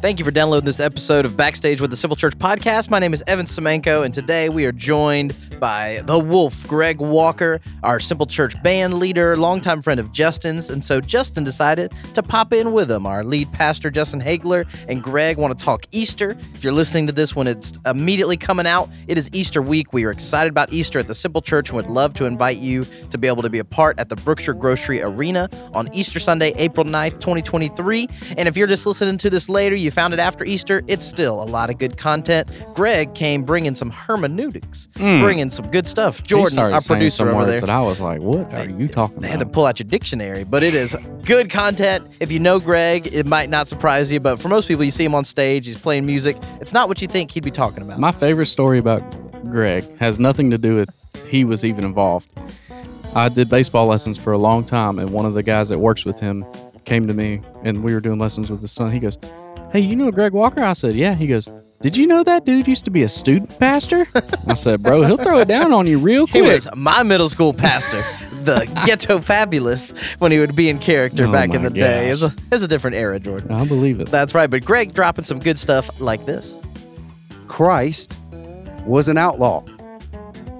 [0.00, 2.88] Thank you for downloading this episode of Backstage with the Simple Church podcast.
[2.88, 7.60] My name is Evan Semanco, and today we are joined by the Wolf, Greg Walker,
[7.82, 10.70] our Simple Church band leader, longtime friend of Justin's.
[10.70, 13.06] And so Justin decided to pop in with him.
[13.06, 16.36] Our lead pastor, Justin Haigler, and Greg want to talk Easter.
[16.54, 19.92] If you're listening to this when it's immediately coming out, it is Easter week.
[19.92, 22.84] We are excited about Easter at the Simple Church and would love to invite you
[23.10, 26.52] to be able to be a part at the Brookshire Grocery Arena on Easter Sunday,
[26.56, 28.08] April 9th, 2023.
[28.36, 31.42] And if you're just listening to this later, you found it after Easter, it's still
[31.42, 32.50] a lot of good content.
[32.74, 35.20] Greg came bringing some hermeneutics, hmm.
[35.20, 36.22] bringing some good stuff.
[36.22, 37.60] Jordan, our producer some over there.
[37.60, 40.44] that I was like, "What are you talking They had to pull out your dictionary,
[40.44, 42.06] but it is good content.
[42.20, 45.04] If you know Greg, it might not surprise you, but for most people, you see
[45.04, 46.36] him on stage, he's playing music.
[46.60, 47.98] It's not what you think he'd be talking about.
[47.98, 49.02] My favorite story about
[49.50, 50.90] Greg has nothing to do with
[51.28, 52.30] he was even involved.
[53.14, 56.04] I did baseball lessons for a long time, and one of the guys that works
[56.04, 56.44] with him
[56.84, 58.90] came to me, and we were doing lessons with his son.
[58.92, 59.18] He goes,
[59.72, 61.48] "Hey, you know Greg Walker?" I said, "Yeah." He goes,
[61.80, 64.06] "Did you know that dude used to be a student pastor?"
[64.46, 66.44] I said, "Bro, he'll throw it down on you real quick.
[66.44, 68.02] he was my middle school pastor,
[68.44, 72.08] the ghetto fabulous, when he would be in character Oh back in my the day.
[72.08, 73.52] It was, a, it was a different era, Jordan.
[73.52, 74.08] I believe it.
[74.08, 76.56] That's right, but Greg dropping some good stuff like this.
[77.46, 78.14] Christ
[78.86, 79.64] was an outlaw.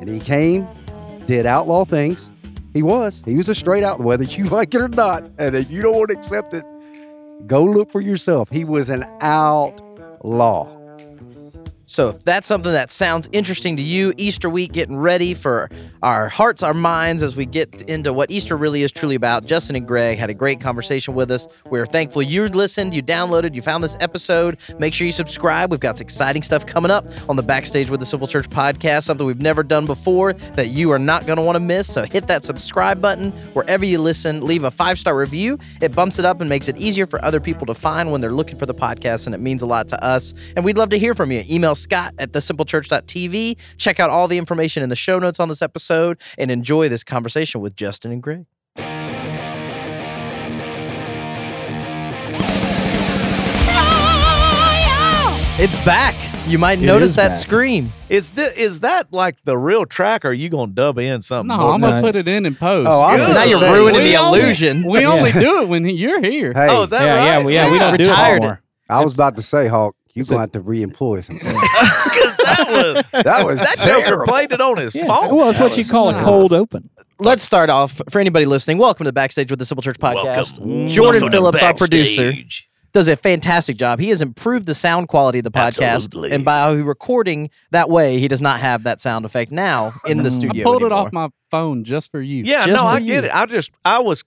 [0.00, 0.66] And he came,
[1.26, 2.30] did outlaw things.
[2.72, 3.22] He was.
[3.24, 5.24] He was a straight outlaw, whether you like it or not.
[5.38, 6.64] And if you don't want to accept it,
[7.46, 8.50] go look for yourself.
[8.50, 10.77] He was an outlaw.
[11.98, 15.68] So if that's something that sounds interesting to you, Easter week, getting ready for
[16.00, 19.44] our hearts, our minds as we get into what Easter really is truly about.
[19.44, 21.48] Justin and Greg had a great conversation with us.
[21.70, 24.58] We're thankful you listened, you downloaded, you found this episode.
[24.78, 25.72] Make sure you subscribe.
[25.72, 29.02] We've got some exciting stuff coming up on the Backstage with the Simple Church podcast,
[29.02, 31.92] something we've never done before that you are not going to want to miss.
[31.92, 34.46] So hit that subscribe button wherever you listen.
[34.46, 35.58] Leave a five star review.
[35.82, 38.30] It bumps it up and makes it easier for other people to find when they're
[38.30, 40.32] looking for the podcast, and it means a lot to us.
[40.54, 41.42] And we'd love to hear from you.
[41.50, 43.56] Email Scott at thesimplechurch.tv.
[43.78, 47.02] Check out all the information in the show notes on this episode and enjoy this
[47.02, 48.44] conversation with Justin and Greg.
[55.60, 56.14] It's back.
[56.46, 57.36] You might It notice that back.
[57.36, 57.92] scream.
[58.08, 61.48] Is this, is that like the real track, or are you gonna dub in something?
[61.48, 61.72] No, more?
[61.74, 62.88] I'm gonna than put it in and post.
[62.88, 64.84] Oh, I was Now you're say, ruining we the only- illusion.
[64.84, 66.52] We only do it when he, you're here.
[66.52, 67.24] Hey, Oh, is that yeah, right?
[67.40, 68.62] yeah, we, yeah, we don't do it anymore.
[68.88, 71.54] I was about to say, Hawk, you're going to have to re employ something.
[72.08, 72.66] Because that
[73.12, 75.06] was That was that joker played it on his Yeah.
[75.06, 75.34] phone.
[75.36, 76.90] Well, it's what you call a cold open.
[77.18, 78.78] Let's start off for anybody listening.
[78.78, 80.58] Welcome to the Backstage with the Simple Church podcast.
[80.60, 80.88] Welcome.
[80.88, 82.32] Jordan Welcome Phillips, our producer,
[82.92, 84.00] does a fantastic job.
[84.00, 86.32] He has improved the sound quality of the podcast, Absolutely.
[86.34, 90.24] and by recording that way, he does not have that sound effect now in the
[90.24, 90.26] Mm.
[90.26, 90.64] I I studio.
[90.64, 92.44] pulled it off my phone just for you.
[92.44, 93.06] Yeah, Just no, for I you.
[93.06, 93.30] get it.
[93.34, 94.24] I just I was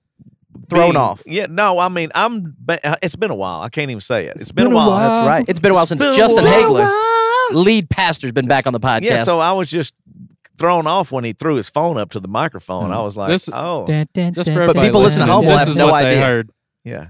[0.69, 1.21] Thrown being- off.
[1.25, 2.55] Yeah, no, I mean I'm.
[2.67, 3.61] Uh, it's been a while.
[3.61, 4.37] I can't even say it.
[4.39, 4.91] it's been, a while.
[4.91, 5.45] That's right.
[5.49, 6.53] It's been a while since a Justin while.
[6.53, 9.01] Haigler, lead pastor's been back on the podcast.
[9.03, 9.93] Yeah, so I was just
[10.57, 12.91] thrown off when he threw his phone up to the microphone.
[12.91, 15.45] I was like, This- oh, Dun, dun, Just dun, for dun, people listening at home
[15.45, 16.21] will have no idea.
[16.23, 16.51] heard.
[16.83, 17.07] yeah,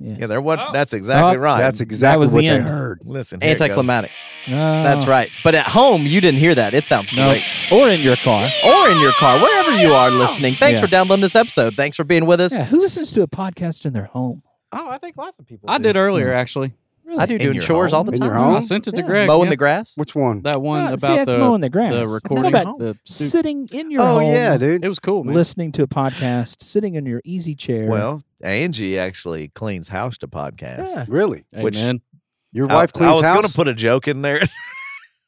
[0.00, 0.18] Yes.
[0.18, 0.26] yeah.
[0.26, 0.58] There what?
[0.58, 0.72] Oh.
[0.72, 1.60] That's exactly Oh, right.
[1.60, 3.00] That's exactly was what the they heard.
[3.04, 4.14] Listen, here it anticlimactic.
[4.48, 4.56] No.
[4.82, 5.10] That's oh.
[5.10, 5.30] right.
[5.44, 6.72] But at home, you didn't hear that.
[6.72, 7.28] It sounds No.
[7.28, 7.44] great.
[7.70, 8.48] Or in your car.
[8.64, 10.54] Or in your car, wherever you are listening.
[10.54, 10.86] Thanks Yeah.
[10.86, 11.74] for downloading this episode.
[11.74, 12.56] Thanks for being with us.
[12.56, 14.42] Yeah, who listens to a podcast in their home?
[14.72, 15.68] Oh, I think lots of people.
[15.68, 16.38] I did earlier hmm.
[16.38, 16.72] actually.
[17.18, 17.98] I do In doing your chores home?
[17.98, 18.28] all the In time.
[18.28, 18.54] your home?
[18.56, 19.06] I sent it to Yeah.
[19.06, 19.26] Greg.
[19.28, 19.50] Mowing yeah.
[19.50, 19.96] the grass.
[19.96, 20.42] Which one?
[20.42, 21.92] that one Well, about see, that's the mowing the grass.
[21.92, 22.46] the It's recording.
[22.46, 24.24] about the stu- Sitting in your Oh, home.
[24.32, 24.84] yeah, dude.
[24.84, 25.34] it was cool, man.
[25.34, 27.86] Listening to a podcast, sitting in your easy chair.
[27.88, 30.86] Well, Angie actually cleans house to podcast.
[30.88, 31.04] Yeah.
[31.08, 31.44] Really?
[31.52, 32.00] Hey, which- man.
[32.52, 33.34] Your I- wife cleans I was house?
[33.36, 34.40] going to put a joke in there.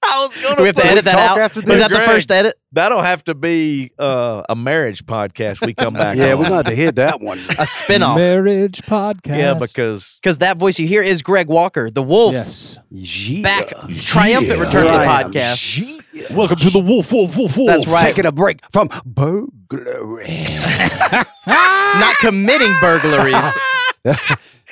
[0.05, 1.39] I was going Do we have to put edit that talk out?
[1.39, 1.91] after Was this?
[1.91, 2.55] that the first edit?
[2.73, 5.65] That'll have to be uh, a marriage podcast.
[5.65, 6.17] We come back.
[6.17, 6.39] Yeah, on.
[6.39, 7.39] we're going to have to hit that one.
[7.51, 8.17] A spinoff.
[8.17, 9.39] Marriage podcast.
[9.39, 12.33] Yeah, because Because that voice you hear is Greg Walker, the wolf.
[12.33, 12.79] Yes.
[12.91, 13.43] Yeah.
[13.43, 16.05] Back, triumphant return to the podcast.
[16.13, 16.35] yeah.
[16.35, 17.69] Welcome to the Wolf, Wolf, Wolf, Wolf.
[17.69, 18.09] That's right.
[18.09, 20.27] Taking a break from burglary.
[21.47, 23.59] Not committing burglaries.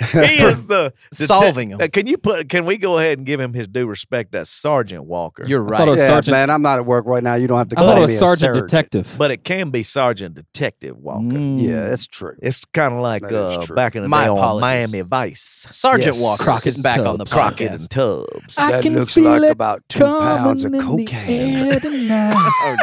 [0.12, 1.80] he is the, the Solving 'em.
[1.80, 2.48] Uh, Can you put?
[2.48, 4.32] Can we go ahead and give him his due respect?
[4.32, 5.44] That's Sergeant Walker.
[5.46, 5.90] You're I thought it right.
[5.90, 7.34] was yeah, Sergeant- man, I'm not at work right now.
[7.34, 8.54] You don't have to I call thought it me was a Sergeant.
[8.54, 9.14] Detective.
[9.18, 11.22] but it can be Sergeant Detective Walker.
[11.24, 11.60] Mm.
[11.62, 12.34] Yeah, that's true.
[12.40, 14.60] It's kind of like uh, back in the My day on.
[14.60, 15.66] Miami Vice.
[15.70, 16.22] Sergeant Yes.
[16.22, 17.32] Walker Crockett is back and on the Tubbs.
[17.34, 17.74] Crockett podcast.
[17.74, 18.54] and Tubbs.
[18.58, 21.70] I that looks like about two pounds of coming in the cocaine.
[22.62, 22.76] Oh,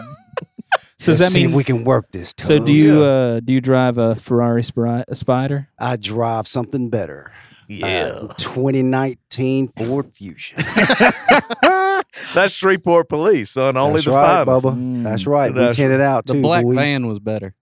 [1.00, 2.34] so does Let's that see mean if we can work this?
[2.40, 5.70] So do you uh, do you drive a Ferrari Spri- a Spider?
[5.80, 7.32] I drive something better.
[7.70, 7.88] Yeah,
[8.30, 10.58] Uh, 2019 Ford Fusion.
[12.34, 13.78] that's Shreveport Police, son.
[13.78, 14.66] Only That's the right, finest.
[14.66, 14.74] Bubba.
[14.74, 15.04] Mm.
[15.04, 15.52] That's right.
[15.54, 16.42] We That's- tinted out The too.
[16.42, 16.76] black boys.
[16.76, 17.54] van was better.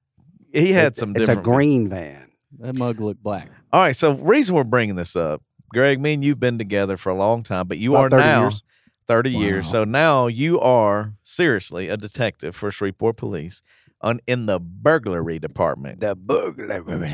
[0.54, 2.30] He had It- some It's a green van.
[2.60, 3.50] That mug looked black.
[3.74, 5.42] All right, so reason we're bringing this up
[5.74, 8.24] Greg, me and you've been together for a long time, but you About are 30
[8.24, 8.64] now years.
[9.08, 9.70] 30 years.
[9.70, 13.62] So now you are seriously a detective for Shreveport Police
[14.02, 16.00] on in the burglary department.
[16.02, 17.12] The burglary.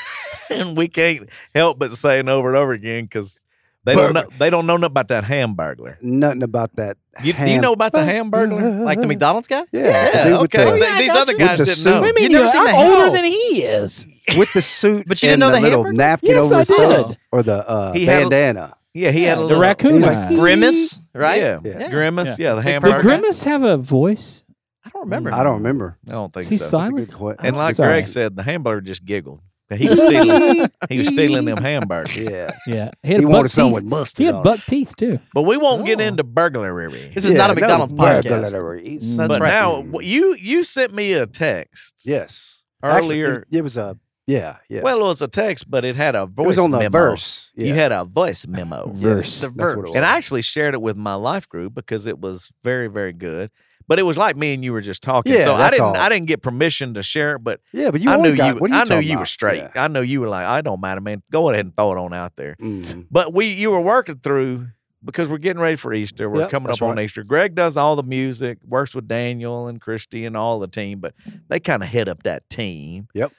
[0.50, 3.42] and we can't help but saying over and over again because
[3.84, 5.96] they don't know they don't know nothing about that hamburglar.
[6.02, 6.96] Nothing about that.
[7.22, 8.80] You, do you know about the hamburglar?
[8.82, 9.62] Like the McDonald's guy?
[9.72, 10.64] Yeah, Yeah, the dude with okay.
[10.64, 11.38] the- Oh, yeah, These other you.
[11.38, 11.90] guys the didn't suit.
[11.90, 12.00] know.
[12.00, 14.06] What you mean You never seen I'm the older than he is.
[14.36, 15.96] with the suit But you didn't and know the the little hamburger?
[15.96, 17.18] napkin Yes, over I his face did.
[17.32, 18.76] or the uh, He had a- bandana.
[18.96, 20.34] Yeah, he had a the little raccoon He's like, eyes.
[20.36, 21.40] Grimace, right?
[21.40, 21.90] Yeah, Yeah.
[21.90, 22.38] Grimace.
[22.38, 22.96] Yeah, the hamburger.
[22.96, 24.42] Did Grimace have a voice?
[24.84, 25.32] I don't remember.
[25.34, 25.98] I don't remember.
[26.08, 26.62] I don't think Is he so.
[26.64, 26.96] That's a silent?
[27.10, 27.88] good que- And like Sorry.
[27.88, 29.40] Greg said, the hamburger just giggled.
[29.68, 30.70] He was stealing.
[30.88, 32.16] he was stealing them hamburgers.
[32.30, 33.74] yeah, Yeah, he had he buck wanted something teeth.
[33.74, 34.18] with mustard.
[34.18, 35.18] He had on buck teeth too.
[35.34, 36.04] But we won't get Oh.
[36.04, 37.10] into burglary.
[37.12, 38.52] This is not a no McDonald's podcast.
[38.52, 39.14] burglaries.
[39.14, 39.16] Mm.
[39.16, 39.48] That's but right.
[39.50, 42.62] now wh- you you sent me a text Yes.
[42.82, 42.96] earlier.
[42.96, 44.82] Actually, it, it was a yeah, yeah.
[44.82, 46.90] Well, it was a text, but it had a voice it was on the memo.
[46.90, 47.52] verse.
[47.54, 47.66] Yeah.
[47.68, 48.90] You had a voice memo.
[48.92, 49.40] Verse.
[49.40, 49.76] The verse.
[49.76, 49.96] what it was.
[49.96, 53.50] And I actually shared it with my life group because it was very, very good.
[53.88, 55.32] But it was like me and you were just talking.
[55.32, 55.96] Yeah, so I didn't all.
[55.96, 58.56] I didn't get permission to share it, but yeah, but you I knew got.
[58.60, 59.58] you you I knew you were straight.
[59.58, 59.70] Yeah.
[59.76, 61.22] I know you were like, I don't matter, man.
[61.30, 62.56] Go ahead and throw it on out there.
[62.60, 63.06] Mm.
[63.12, 64.66] But we you were working through
[65.04, 66.28] because we're getting ready for Easter.
[66.28, 67.04] We're Yep, coming up on right.
[67.04, 67.22] Easter.
[67.22, 71.14] Greg does all the music, works with Daniel and Christy and all the team, but
[71.48, 73.06] they kind of head up that team.
[73.14, 73.32] Yep.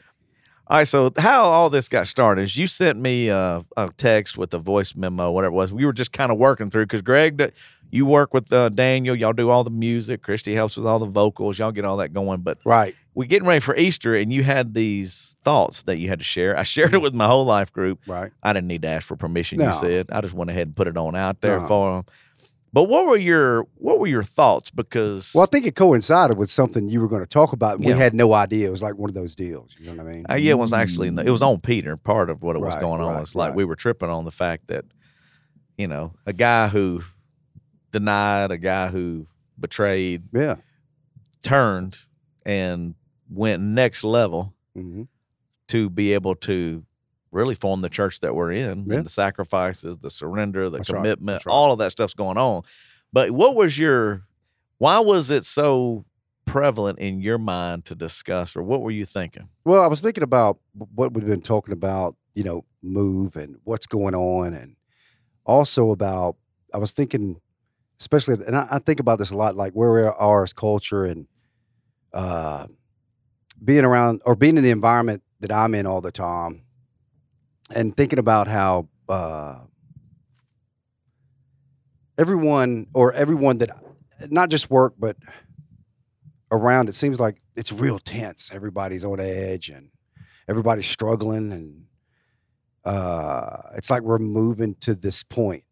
[0.70, 4.38] All right, so how all this got started is you sent me a, a text
[4.38, 5.72] with a voice memo, whatever it was.
[5.74, 7.54] We were just kind of working through because Greg,
[7.90, 10.22] you work with uh, Daniel, y'all do all the music.
[10.24, 12.42] Christy helps with all the vocals, y'all get all that going.
[12.42, 12.94] But Right.
[13.16, 16.58] we're getting ready for Easter, and you had these thoughts that you had to share.
[16.58, 18.02] I shared it with my whole life group.
[18.06, 18.34] Right.
[18.44, 19.60] I didn't need to ask for permission.
[19.60, 19.68] No.
[19.68, 21.68] You said I just went ahead and put it on out there No.
[21.68, 22.06] for them.
[22.74, 24.70] But what were your what were your thoughts?
[24.72, 27.76] Because Well, I think it coincided with something you were going to talk about.
[27.76, 27.94] And Yeah.
[27.94, 28.68] We had no idea.
[28.68, 29.76] It was like one of those deals.
[29.80, 30.26] You know what I mean?
[30.30, 31.96] uh, yeah, it was actually in the, it was on Peter.
[31.98, 33.56] Part of what it was Right, going on right, was like right.
[33.56, 34.86] we were tripping on the fact that
[35.78, 37.02] you know a guy who
[37.92, 39.28] denied, a guy who
[39.60, 40.56] betrayed, yeah.
[41.42, 41.98] turned
[42.46, 42.96] and
[43.30, 45.04] went next level hmm
[45.68, 46.86] to be able to
[47.38, 48.98] really form the church that we're in Yeah.
[48.98, 51.54] and the sacrifices the surrender the That's commitment that's right.
[51.54, 52.64] all of that stuff's going on
[53.14, 54.24] but what was your
[54.80, 56.04] why was it so
[56.46, 60.24] prevalent in your mind to discuss or what were you thinking Well, I was thinking
[60.24, 60.58] about
[60.96, 64.76] what we've been talking about, you know, move and what's going on, and
[65.46, 66.38] also about
[66.74, 67.42] I was thinking,
[68.00, 71.04] especially, and I, I think about this a lot, like where we are as culture
[71.06, 71.28] and
[72.14, 72.68] uh,
[73.64, 76.62] being around or being in the environment that I'm in all the time,
[77.74, 79.58] and thinking about how uh,
[82.18, 83.70] everyone or everyone that
[84.30, 85.16] not just work but
[86.52, 88.52] around it seems like it's real tense.
[88.54, 89.90] Everybody's on edge and
[90.48, 91.84] everybody's struggling and
[92.86, 95.64] uh it's like we're moving to this point.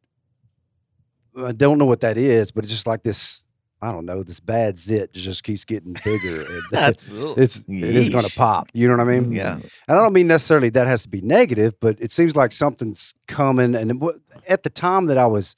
[1.38, 3.46] I don't know what that is, but it's just like this,
[3.82, 6.46] I don't know, this bad zit just keeps getting bigger.
[6.72, 8.70] that's it's it is gonna pop.
[8.74, 9.32] You know what I mean?
[9.32, 12.52] yeah And I don't mean necessarily that has to be negative, but it seems like
[12.52, 13.76] something's coming.
[13.76, 14.02] And
[14.48, 15.56] at the time that I was,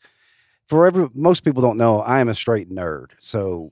[0.68, 3.12] for every most people don't know, I am a straight nerd.
[3.20, 3.72] So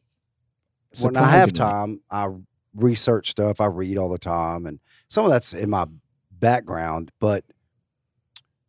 [1.01, 2.30] when I have time, I
[2.75, 3.59] research stuff.
[3.59, 5.86] I read all the time, and some of that's in my
[6.31, 7.12] background.
[7.19, 7.44] But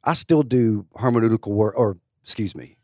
[0.02, 2.76] I still do hermeneutical work, or excuse me,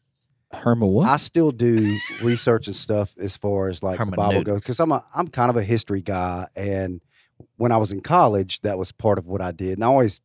[0.52, 1.08] Herma what?
[1.08, 4.92] I still do research and stuff as far as like the Bible goes because I'm
[4.92, 7.00] a I'm kind of a history guy, and
[7.56, 10.20] when I was in college, that was part of what I did, and I always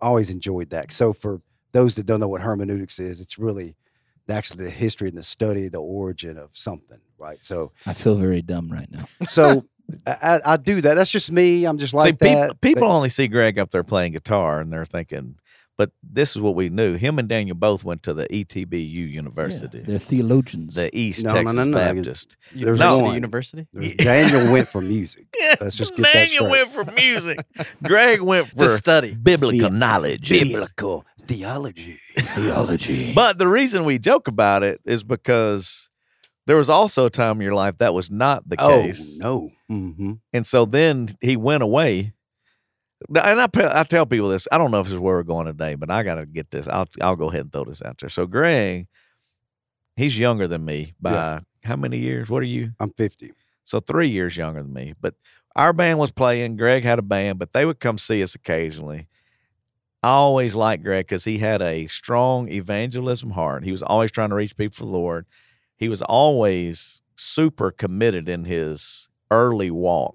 [0.00, 0.92] always enjoyed that.
[0.92, 1.40] So for
[1.72, 3.74] those that don't know what hermeneutics is, it's really
[4.28, 7.38] actually the history and the study, the origin of something, right?
[7.44, 9.04] So I feel very dumb right now.
[9.28, 9.64] so
[10.06, 10.94] I, I I do that.
[10.94, 11.64] That's just me.
[11.64, 12.60] I'm just like see people, that.
[12.60, 15.36] people But- only see greg up there playing guitar and they're thinking
[15.76, 19.78] but this is what we knew him and daniel both went to the etbu university
[19.78, 20.74] Yeah, they're theologians.
[20.74, 21.76] the east No, no, texas no, no.
[21.76, 23.14] baptist There's University, one.
[23.14, 23.66] University.
[23.72, 25.26] There's- Daniel went for music.
[25.60, 26.50] Let's just get Daniel straight.
[26.50, 27.38] went for music.
[27.82, 29.14] Greg went To for study.
[29.14, 30.28] biblical knowledge.
[30.28, 31.98] Biblical theology.
[32.16, 33.12] theology.
[33.14, 35.88] But the reason we joke about it is because
[36.46, 38.66] there was also a time in your life that was not the case.
[38.68, 39.18] Oh case.
[39.18, 39.50] no.
[39.70, 40.12] Mm-hmm.
[40.32, 42.12] And so then he went away.
[43.08, 43.48] And I,
[43.80, 44.48] I tell people this.
[44.50, 46.50] I don't know if this is where we're going today, but I got to get
[46.50, 46.66] this.
[46.68, 48.08] I'll I'll go ahead and throw this out there.
[48.08, 48.86] So Greg,
[49.96, 51.40] he's younger than me by Yeah.
[51.64, 52.30] how many years?
[52.30, 52.72] What are you?
[52.80, 53.32] I'm 50.
[53.64, 54.94] So three years younger than me.
[55.00, 55.14] But
[55.56, 56.56] our band was playing.
[56.56, 59.08] Greg had a band, but they would come see us occasionally.
[60.02, 63.64] I always liked Greg because he had a strong evangelism heart.
[63.64, 65.26] He was always trying to reach people for the Lord.
[65.76, 70.14] He was always super committed in his early walk.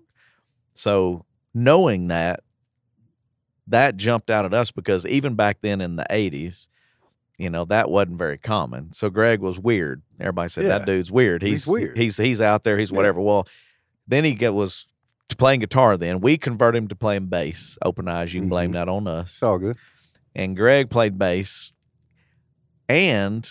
[0.76, 2.42] So knowing that,
[3.70, 6.68] that jumped out at us because even back then in the 80s,
[7.38, 8.92] you know, that wasn't very common.
[8.92, 10.02] So Greg was weird.
[10.20, 10.80] Everybody said Yeah.
[10.80, 11.42] that dude's weird.
[11.42, 11.98] He's He's weird.
[11.98, 12.78] He's he's out there.
[12.78, 12.98] He's Yeah.
[12.98, 13.22] whatever.
[13.22, 13.48] Well,
[14.08, 14.88] then he get, was
[15.30, 15.96] to playing guitar.
[15.96, 17.78] Then we convert him to playing bass.
[17.84, 18.34] Open eyes.
[18.34, 18.74] You can blame Mhm.
[18.74, 19.78] that on us It's all good.
[20.36, 21.72] and Greg played bass.
[22.88, 23.48] And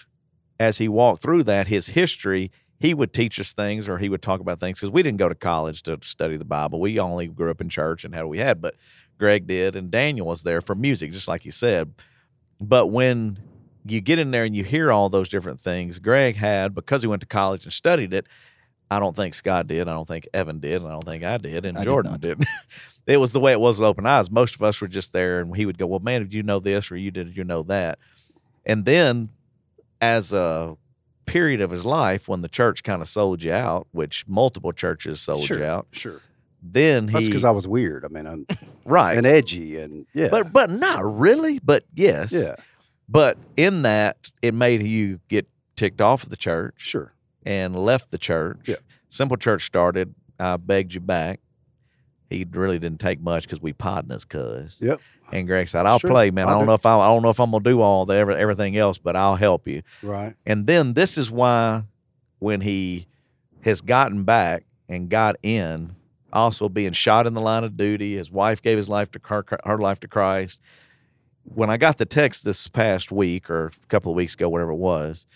[0.58, 4.22] as he walked through that, his history, he would teach us things or he would
[4.22, 6.80] talk about things because we didn't go to college to study the Bible.
[6.80, 8.74] We only grew up in church and had what we had, but
[9.18, 11.92] Greg did, and Daniel was there for music, just like you said.
[12.60, 13.38] But when
[13.84, 17.08] you get in there and you hear all those different things, Greg had, because he
[17.08, 18.26] went to college and studied it,
[18.90, 19.86] I don't think Scott did.
[19.86, 20.80] I don't think Evan did.
[20.80, 21.66] And I don't think I did.
[21.66, 22.20] And I Jordan not.
[22.20, 22.42] did.
[23.06, 24.30] it was the way it was with open eyes.
[24.30, 26.58] Most of us were just there and he would go, Well, man, did you know
[26.58, 27.98] this or you did you know that?
[28.64, 29.28] And then
[30.00, 30.76] as a
[31.26, 35.20] period of his life when the church kind of sold you out, which multiple churches
[35.20, 35.58] sold sure.
[35.58, 36.20] you out, Sure.
[36.62, 38.04] Then That's he because I was weird.
[38.04, 38.46] I mean, I'm
[38.84, 39.16] right.
[39.16, 40.28] and edgy and yeah.
[40.30, 42.32] But but not really, but yes.
[42.32, 42.56] yeah,
[43.08, 45.46] But in that it made you get
[45.76, 47.12] ticked off of the church sure.
[47.46, 48.58] and left the church.
[48.66, 48.76] Yeah.
[49.08, 50.14] Simple Church started.
[50.38, 51.40] I begged you back.
[52.30, 54.78] He really didn't take much because we partners, cuz.
[54.82, 55.00] Yep.
[55.32, 56.46] And Greg said, "I'll Sure, play, man.
[56.46, 58.04] I I'll don't do- know if I, I don't know if I'm gonna do all
[58.06, 60.34] the everything else, but I'll help you." Right.
[60.46, 61.84] And then this is why,
[62.38, 63.06] when he
[63.62, 65.94] has gotten back and got in,
[66.32, 69.44] also being shot in the line of duty, his wife gave his life to her,
[69.64, 70.60] her life to Christ.
[71.44, 74.72] When I got the text this past week or a couple of weeks ago, whatever
[74.72, 75.26] it was,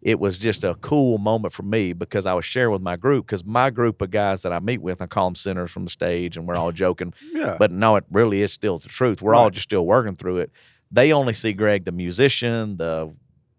[0.00, 3.26] it was just a cool moment for me because I was sharing with my group
[3.26, 5.90] because my group of guys that I meet with, I call them sinners from the
[5.90, 7.56] stage, and we're all joking Yeah.
[7.58, 9.20] but no, it really is still the truth.
[9.20, 10.52] We're all just still working through it.
[10.90, 13.12] They only see Greg the musician, the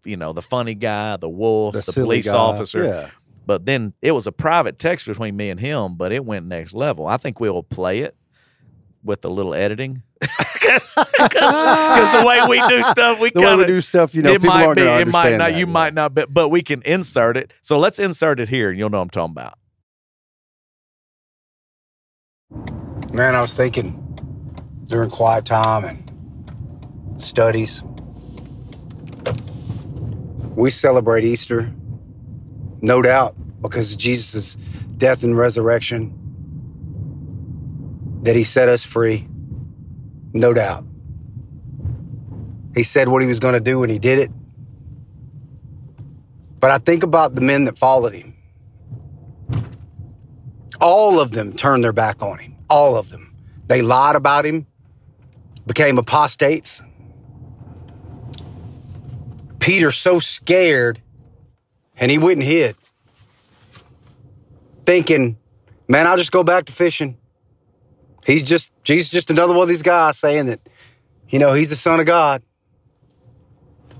[0.04, 2.36] you know, the funny guy, the wolf, the, silly police guy.
[2.36, 2.82] officer.
[2.84, 3.10] Yeah.
[3.44, 6.74] But then it was a private text between me and him, but it went next
[6.74, 7.06] level.
[7.06, 8.16] I think we'll play it
[9.02, 10.02] with a little editing.
[10.62, 14.22] Because the way we do stuff, we The way kind we of do stuff, you
[14.22, 15.72] know, it people might aren't be, going to it might understand not, that, you yeah.
[15.72, 17.52] might not, be, but we can insert it.
[17.60, 19.58] So let's insert it here, and you'll know what I'm talking about.
[23.12, 23.98] Man, I was thinking
[24.84, 27.82] during quiet time and studies.
[30.56, 31.72] We celebrate Easter,
[32.82, 36.18] no doubt, because of Jesus' death and resurrection,
[38.22, 39.26] that he set us free,
[40.32, 40.84] no doubt.
[42.74, 44.30] He said what he was going to do and he did it.
[46.58, 48.34] But I think about the men that followed him.
[50.80, 52.56] All of them turned their back on him.
[52.68, 53.34] All of them.
[53.66, 54.66] They lied about him,
[55.66, 56.82] became apostates.
[59.58, 61.00] Peter so scared,
[62.02, 62.74] and he and hid,
[64.84, 65.36] thinking,
[65.86, 67.16] "Man, I'll just go back to fishing."
[68.26, 70.58] He's just Jesus, just another one of these guys saying that,
[71.28, 72.42] you know, he's the son of God,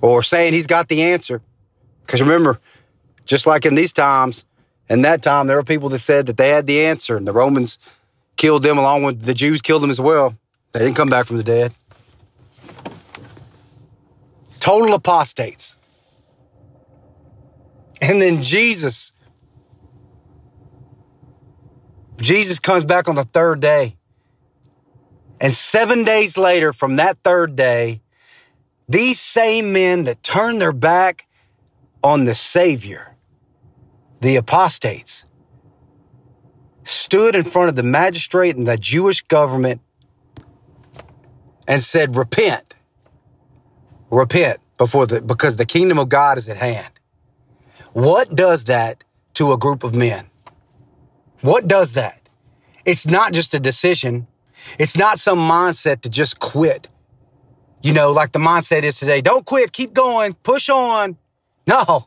[0.00, 1.42] or saying he's got the answer.
[2.04, 2.60] Because remember,
[3.24, 4.46] just like in these times,
[4.88, 7.32] in that time, there were people that said that they had the answer, and the
[7.32, 7.78] Romans
[8.36, 10.36] killed them along with the Jews killed them as well.
[10.72, 11.72] They didn't come back from the dead.
[14.58, 15.76] Total apostates.
[18.02, 19.12] And then Jesus.
[22.20, 23.96] Jesus comes back on the third day.
[25.40, 28.00] And seven days later, from that third day,
[28.88, 31.26] these same men that turned their back
[32.02, 33.16] on the Savior,
[34.20, 35.24] the apostates,
[36.82, 39.80] stood in front of the magistrate and the Jewish government
[41.68, 42.74] and said, Repent.
[44.10, 46.98] Repent before the because the kingdom of God is at hand.
[47.92, 50.26] What does that to a group of men?
[51.40, 52.20] What does that?
[52.84, 54.26] It's not just a decision.
[54.78, 56.88] It's not some mindset to just quit.
[57.82, 59.20] You know, like the mindset is today.
[59.20, 61.18] Don't quit, keep going, push on.
[61.66, 62.06] No.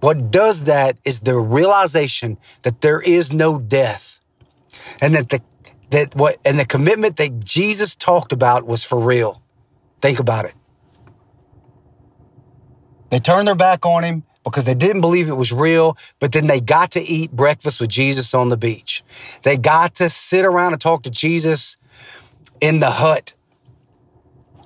[0.00, 4.20] What does that is the realization that there is no death.
[5.00, 5.42] And that the
[5.90, 9.42] that what and the commitment that Jesus talked about was for real.
[10.00, 10.54] Think about it.
[13.10, 16.46] They turned their back on him because they didn't believe it was real, but then
[16.46, 19.02] they got to eat breakfast with Jesus on the beach.
[19.42, 21.76] They got to sit around and talk to Jesus
[22.60, 23.34] in the hut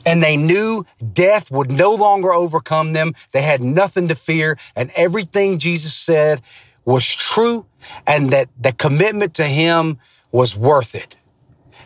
[0.05, 3.15] and they knew death would no longer overcome them.
[3.33, 6.43] They had nothing to fear, and everything Jesus said
[6.85, 7.67] was true,
[8.07, 9.99] and that the commitment to Him
[10.31, 11.17] was worth it.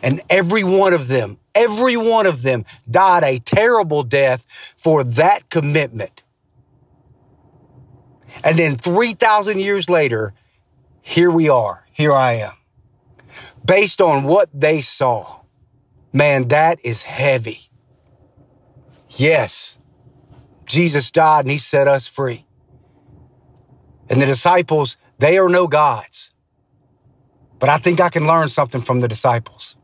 [0.01, 4.45] And every one of them, every one of them died a terrible death
[4.77, 6.23] for that commitment.
[8.43, 10.33] And then 3,000 years later,
[11.01, 11.85] here we are.
[11.93, 12.53] Here I am.
[13.65, 15.41] based on what they saw.
[16.13, 17.69] Man, that is heavy.
[19.09, 19.77] Yes,
[20.65, 22.45] Jesus died and he set us free.
[24.09, 26.33] And the disciples, they are no gods.
[27.59, 29.77] But I think I can learn something from the disciples.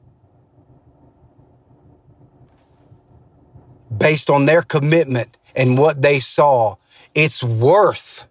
[3.95, 6.77] Based on their commitment and what they saw,
[7.15, 8.25] it's worth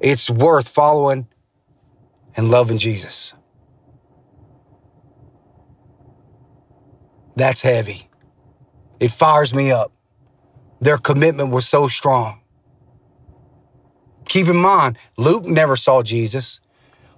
[0.00, 1.28] it's worth following
[2.36, 3.34] and loving Jesus.
[7.36, 8.08] That's heavy.
[8.98, 9.92] It fires me up.
[10.80, 12.40] Their commitment was so strong.
[14.26, 16.60] Keep in mind, Luke never saw Jesus.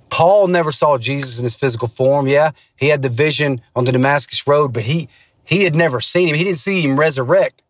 [0.08, 2.26] Paul never saw Jesus in his physical form.
[2.26, 5.08] Yeah, he had the vision on the Damascus Road, but he
[5.44, 6.36] he had never seen him.
[6.36, 7.62] He didn't see him resurrect.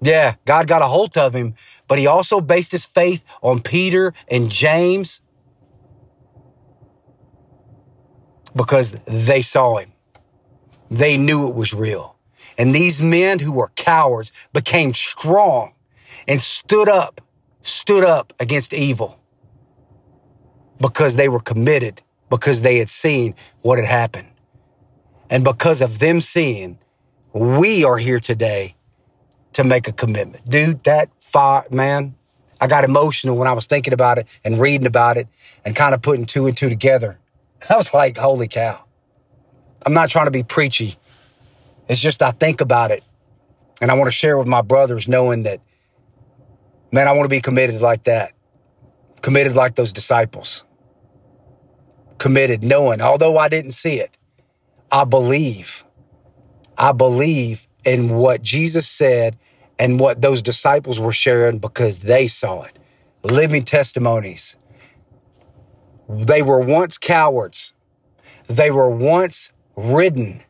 [0.00, 1.54] Yeah, God got a hold of him,
[1.88, 5.20] but he also based his faith on Peter and James
[8.54, 9.92] because they saw him.
[10.90, 12.16] They knew it was real.
[12.58, 15.74] And these men who were cowards became strong
[16.26, 17.20] and stood up,
[17.60, 19.20] stood up against evil
[20.80, 24.28] because they were committed, because they had seen what had happened.
[25.28, 26.78] And because of them seeing,
[27.32, 28.75] we are here today
[29.56, 30.46] to make a commitment.
[30.46, 32.14] Dude, that fire, man,
[32.60, 35.28] I got emotional when I was thinking about it and reading about it
[35.64, 37.18] and kind of putting two and two together.
[37.70, 38.84] I was like, holy cow.
[39.86, 40.96] I'm not trying to be preachy.
[41.88, 43.02] It's just I think about it
[43.80, 45.60] and I want to share with my brothers knowing that,
[46.92, 48.32] man, I want to be committed like that.
[49.22, 50.64] Committed like those disciples.
[52.18, 54.18] Committed knowing, although I didn't see it,
[54.92, 55.82] I believe.
[56.76, 59.38] I believe in what Jesus said
[59.78, 62.78] and what those disciples were sharing because they saw it.
[63.22, 64.56] Living testimonies.
[66.08, 67.72] They were once cowards.
[68.46, 70.42] They were once ridden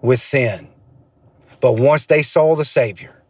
[0.00, 0.68] with sin.
[1.60, 3.22] But once they saw the Savior,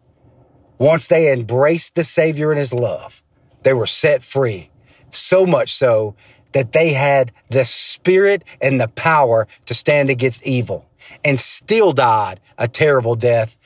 [0.78, 3.22] once they embraced the Savior and His love,
[3.62, 4.70] they were set free.
[5.10, 6.14] So much so
[6.52, 10.88] that they had the spirit and the power to stand against evil
[11.24, 13.58] and still died a terrible death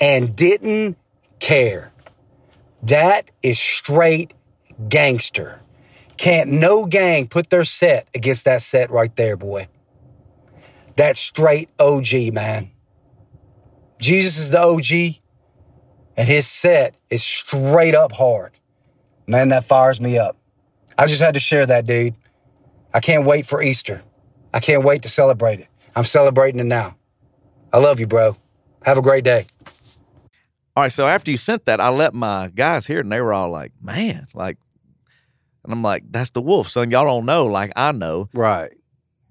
[0.00, 0.96] and didn't
[1.38, 1.92] care.
[2.82, 4.32] That is straight
[4.88, 5.60] gangster.
[6.16, 9.68] Can't no gang put their set against that set right there, boy.
[10.96, 12.70] That's straight OG, man.
[13.98, 15.20] Jesus is the OG,
[16.16, 18.52] and his set is straight up hard.
[19.26, 20.36] Man, that fires me up.
[20.98, 22.14] I just had to share that, dude.
[22.92, 24.02] I can't wait for Easter.
[24.52, 25.68] I can't wait to celebrate it.
[25.94, 26.96] I'm celebrating it now.
[27.72, 28.36] I love you, bro.
[28.82, 29.46] Have a great day.
[30.80, 33.20] All right, so after you sent that, I let my guys hear it, and they
[33.20, 34.56] were all like, "Man, like,"
[35.62, 38.70] and I'm like, "That's the wolf." So y'all don't know, like I know, Right.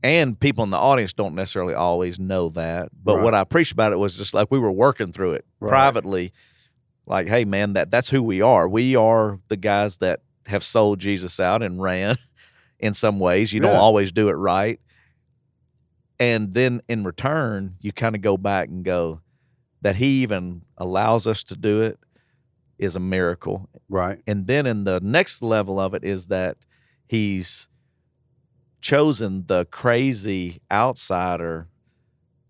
[0.04, 2.90] and people in the audience don't necessarily always know that.
[3.04, 3.24] But Right.
[3.24, 5.72] what I preached about it was just like we were working through it Right.
[5.72, 6.34] privately.
[7.08, 8.70] Like, hey, man, that that's who we are.
[8.70, 12.18] We are the guys that have sold Jesus out and ran.
[12.80, 14.80] In some ways, you don't always do it right,
[16.20, 19.22] and then in return, you kind of go back and go,
[19.82, 22.00] that He even allows us to do it
[22.80, 23.70] is a miracle.
[23.90, 24.20] Right.
[24.26, 26.58] And then in the next level of it is that
[27.06, 27.68] he's
[28.82, 31.68] chosen the crazy outsider,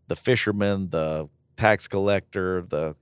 [0.08, 2.96] the fisherman, the tax collector, the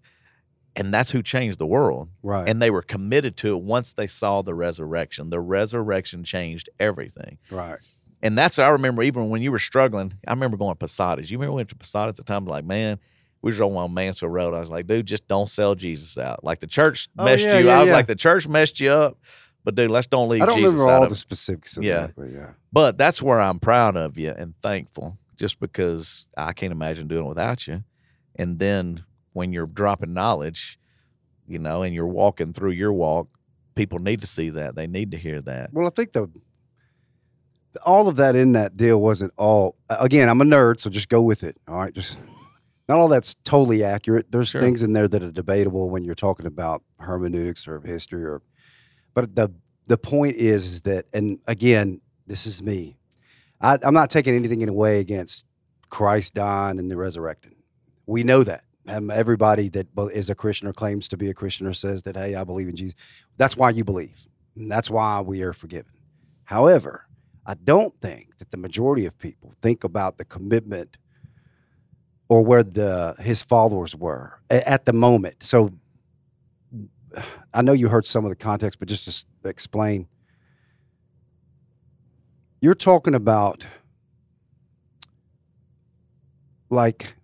[0.76, 2.10] and that's who changed the world.
[2.22, 2.48] Right.
[2.48, 5.32] And they were committed to it once they saw the resurrection.
[5.32, 7.40] The resurrection changed everything.
[7.52, 7.80] right.
[8.24, 11.30] And that's I remember even when you were struggling, I remember going to Posadas.
[11.30, 12.98] You remember we went to Posadas at the time, like, man,
[13.48, 14.54] we was on Mansfield Road.
[14.54, 16.44] I was like, dude, just don't sell Jesus out.
[16.44, 17.68] Like the church Oh, messed yeah, you.
[17.68, 17.94] yeah, I was yeah.
[17.96, 19.18] like, the church messed you up.
[19.64, 21.84] But dude, let's don't leave I don't Jesus remember out all of the specifics of
[21.84, 22.02] Yeah.
[22.08, 22.50] that, but yeah.
[22.74, 27.26] But that's where I'm proud of you and thankful, just because I can't imagine doing
[27.26, 27.84] it without you.
[28.36, 30.78] And then when you're dropping knowledge,
[31.48, 33.30] you know, and you're walking through your walk,
[33.76, 34.76] people need to see that.
[34.76, 35.72] They need to hear that.
[35.72, 36.30] Well, I think the
[37.86, 39.76] all of that in that deal wasn't all.
[39.90, 41.56] Again, I'm a nerd, so just go with it.
[41.68, 42.18] All right, just
[42.88, 44.32] not all that's totally accurate.
[44.32, 44.62] There's Sure.
[44.62, 48.42] things in there that are debatable when you're talking about hermeneutics or history, or.
[49.14, 49.50] But the
[49.88, 52.98] the point is, is that, and again, this is me.
[53.62, 55.46] I, I'm not taking anything in away against
[55.90, 57.56] Christ dying and the resurrecting.
[58.06, 58.64] We know that.
[58.90, 62.16] Um, everybody that is a Christian or claims to be a Christian or says that,
[62.16, 62.96] hey, I believe in Jesus.
[63.38, 64.28] That's why you believe.
[64.56, 65.92] And that's why we are forgiven.
[66.46, 67.08] However,
[67.46, 70.98] I don't think that the majority of people think about the commitment
[72.30, 75.44] or where the his followers were at the moment.
[75.44, 75.72] So
[77.54, 80.08] I know you heard some of the context, but just to explain.
[82.60, 83.68] You're talking about
[86.70, 87.16] like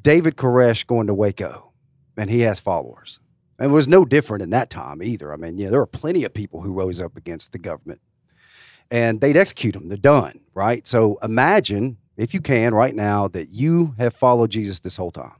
[0.00, 1.72] David Koresh going to Waco,
[2.16, 3.18] and he has followers.
[3.58, 5.32] And it was no different in that time either.
[5.32, 8.00] I mean, yeah, there were plenty of people who rose up against the government,
[8.90, 9.88] and they'd execute them.
[9.88, 10.86] They're done, right?
[10.86, 15.34] So imagine, if you can, right now, that you have followed Jesus this whole time.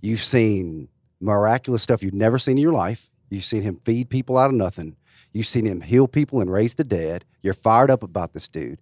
[0.00, 0.88] You've seen
[1.20, 3.12] miraculous stuff you've never seen in your life.
[3.30, 4.96] You've seen him feed people out of nothing.
[5.32, 7.24] You've seen him heal people and raise the dead.
[7.40, 8.80] You're fired up about this dude.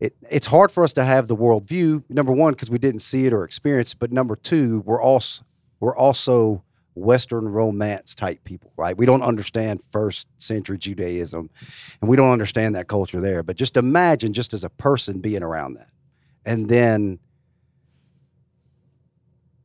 [0.00, 2.04] It, it's hard for us to have the world view.
[2.08, 3.98] Number one, because we didn't see it or experience it.
[3.98, 5.44] But number two, we're also
[5.78, 8.96] we're also Western romance type people, right?
[8.96, 11.50] We don't understand first century Judaism,
[12.00, 13.42] and we don't understand that culture there.
[13.42, 15.90] But just imagine, just as a person, being around that,
[16.44, 17.18] and then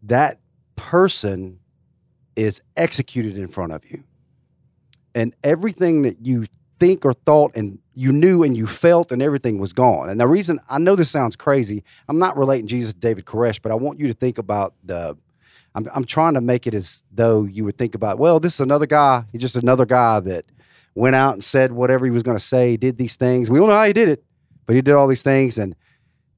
[0.03, 0.39] that
[0.75, 1.59] person
[2.35, 4.03] is executed in front of you.
[5.13, 6.45] And everything that you
[6.79, 10.09] think or thought and you knew and you felt and everything was gone.
[10.09, 13.61] And the reason I know this sounds crazy, I'm not relating Jesus to David Koresh,
[13.61, 15.17] but I want you to think about the
[15.75, 18.59] I'm, I'm trying to make it as though you would think about, well, this is
[18.59, 19.25] another guy.
[19.31, 20.45] He's just another guy that
[20.95, 23.49] went out and said whatever he was going to say, did these things.
[23.49, 24.23] We don't know how he did it,
[24.65, 25.57] but he did all these things.
[25.57, 25.75] And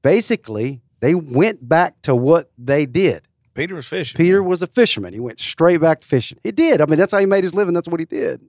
[0.02, 3.26] basically, they went back to what they did.
[3.54, 4.16] Peter was fishing.
[4.16, 5.12] Peter was a fisherman.
[5.12, 6.38] He went straight back to fishing.
[6.42, 6.80] He did.
[6.80, 7.74] I mean, that's how he made his living.
[7.74, 8.40] That's what he did.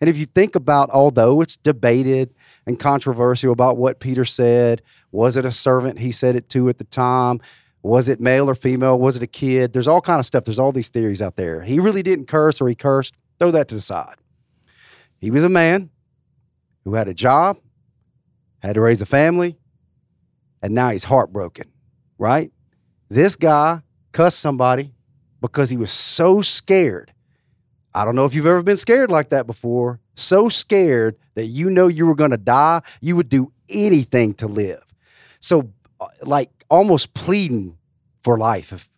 [0.00, 2.34] And if you think about, although it's debated
[2.66, 6.78] and controversial about what Peter said, was it a servant he said it to at
[6.78, 7.40] the time?
[7.82, 8.98] Was it male or female?
[8.98, 9.72] Was it a kid?
[9.72, 10.44] There's all kind of stuff.
[10.44, 11.62] There's all these theories out there.
[11.62, 13.14] He really didn't curse or he cursed.
[13.38, 14.16] Throw that to the side.
[15.20, 15.90] He was a man
[16.84, 17.58] who had a job,
[18.60, 19.58] had to raise a family,
[20.62, 21.70] and now he's heartbroken,
[22.18, 22.50] right?
[23.08, 24.92] This guy cussed somebody
[25.40, 27.12] because he was so scared.
[27.94, 30.00] I don't know if you've ever been scared like that before.
[30.14, 34.48] So scared that you know you were going to die, you would do anything to
[34.48, 34.82] live.
[35.40, 37.78] So, uh, like almost pleading
[38.20, 38.72] for life.
[38.72, 38.88] If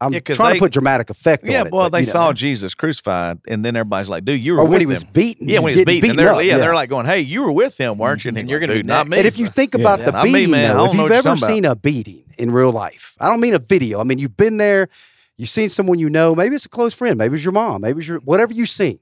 [0.00, 1.70] I'm Yeah, 'cause trying they- to put dramatic effect Yeah, on it.
[1.70, 2.12] Yeah, well, but, they you know.
[2.12, 4.90] saw Jesus crucified, and then everybody's like, "Dude, you were or with when he him."
[4.90, 5.48] was beaten.
[5.48, 7.42] yeah, when he was getting beaten, and they're up, yeah, they're like going, "Hey, you
[7.42, 8.46] were with him, weren't you?" And mm-hmm.
[8.46, 10.24] he you're gonna be not next." me." And if you think about Yeah, the not
[10.26, 10.76] me, beating, man.
[10.76, 11.48] Though, if you've ever talking about.
[11.54, 13.98] seen a beating in real life, I don't mean a video.
[14.00, 14.88] I mean you've been there,
[15.36, 16.34] you've seen someone you know.
[16.34, 17.18] Maybe it's a close friend.
[17.18, 17.80] Maybe it's your mom.
[17.80, 19.00] Maybe it's your whatever you've seen.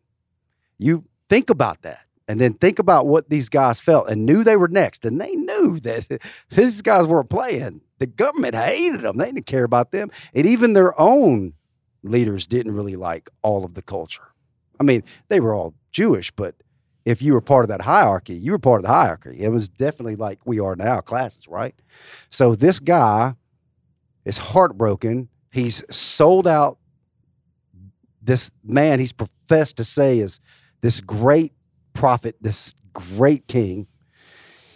[0.79, 4.57] You think about that, and then think about what these guys felt and knew they
[4.57, 7.83] were next, and they knew that these guys weren't playing.
[7.99, 9.17] The government hated them.
[9.17, 11.55] They didn't care about them, and even their own
[12.03, 14.33] leaders didn't really like all of the culture.
[14.79, 16.55] I mean, they were all Jewish, but
[17.05, 19.41] if you were part of that hierarchy, you were part of the hierarchy.
[19.41, 21.75] It was definitely like we are now, classes, right?
[22.31, 23.35] So this guy
[24.25, 25.29] is heartbroken.
[25.53, 26.79] He's sold out.
[28.21, 30.41] This man he's professed to say is
[30.81, 31.53] this great
[31.97, 33.87] prophet, this great king.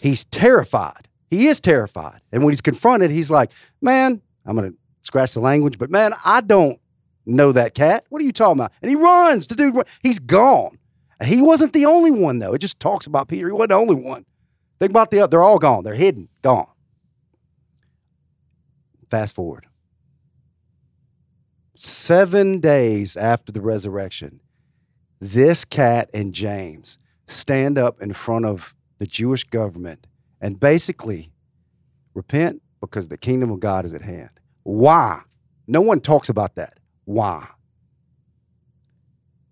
[0.00, 1.08] He's terrified.
[1.30, 2.20] He is terrified.
[2.32, 6.12] And when he's confronted, he's like, Man, I'm going to scratch the language, but man,
[6.24, 6.80] I don't
[7.26, 8.04] know that cat.
[8.08, 8.72] What are you talking about?
[8.82, 9.46] And he runs.
[9.46, 10.78] The dude, he's gone.
[11.24, 12.54] He wasn't the only one, though.
[12.54, 13.46] It just talks about Peter.
[13.46, 14.24] He wasn't the only one.
[14.78, 15.30] Think about the other.
[15.30, 15.84] They're all gone.
[15.84, 16.66] They're hidden, gone.
[19.10, 19.66] Fast forward.
[21.76, 24.40] Seven days after the resurrection,
[25.20, 26.98] this cat and James
[27.30, 30.06] stand up in front of the Jewish government
[30.40, 31.32] and basically
[32.14, 34.30] repent because the kingdom of God is at hand.
[34.62, 35.20] Why?
[35.66, 36.78] No one talks about that.
[37.04, 37.48] Why?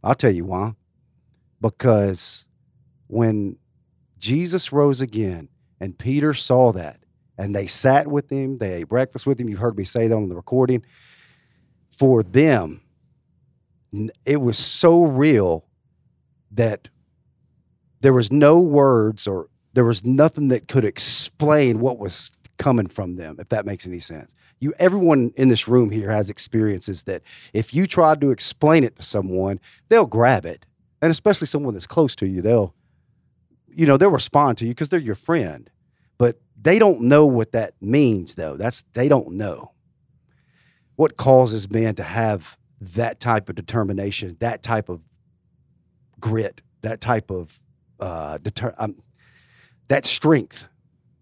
[0.03, 0.75] I'll tell you why.
[1.61, 2.47] Because
[3.07, 3.57] when
[4.19, 5.49] Jesus rose again
[5.81, 7.01] and Peter saw that
[7.37, 9.49] and they sat with him, they ate breakfast with him.
[9.49, 10.85] You've heard me say that on the recording.
[11.91, 12.83] For them,
[14.25, 15.65] it was so real
[16.51, 16.89] that
[18.01, 23.17] there was no words or there was nothing that could explain what was coming from
[23.17, 24.35] them, if that makes any sense.
[24.61, 28.97] You, everyone in this room here has experiences that if you tried to explain it
[28.97, 30.67] to someone, they'll grab it,
[31.01, 32.75] and especially someone that's close to you, they'll,
[33.69, 35.71] you know, they'll respond to you because they're your friend,
[36.19, 38.57] but they don't know what that means, though.
[38.57, 39.73] That's they don't know
[40.97, 45.03] what causes men to have that type of determination, that type of
[46.19, 47.61] grit, that type of
[48.01, 48.97] uh, deter- um,
[49.89, 50.69] that strength.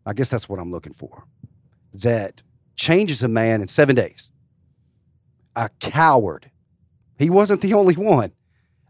[0.04, 1.24] I guess that's what I'm looking for.
[1.92, 2.42] That
[2.76, 4.30] changes a man in seven days.
[5.56, 6.50] A coward.
[7.18, 8.32] He wasn't the only one.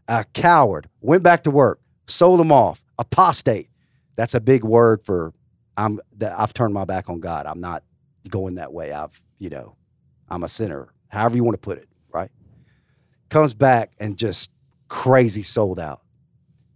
[0.09, 2.83] A coward went back to work, sold him off.
[2.99, 3.71] Apostate.
[4.17, 5.35] That's a big word for
[5.77, 6.01] I'm.
[6.17, 7.47] That I've turned my back on God.
[7.47, 7.83] I'm not
[8.31, 8.93] going that way.
[8.93, 9.77] I've you know,
[10.29, 10.89] I'm a sinner.
[11.09, 12.31] However you want to put it, right?
[13.29, 14.51] Comes back and just
[14.89, 16.03] crazy sold out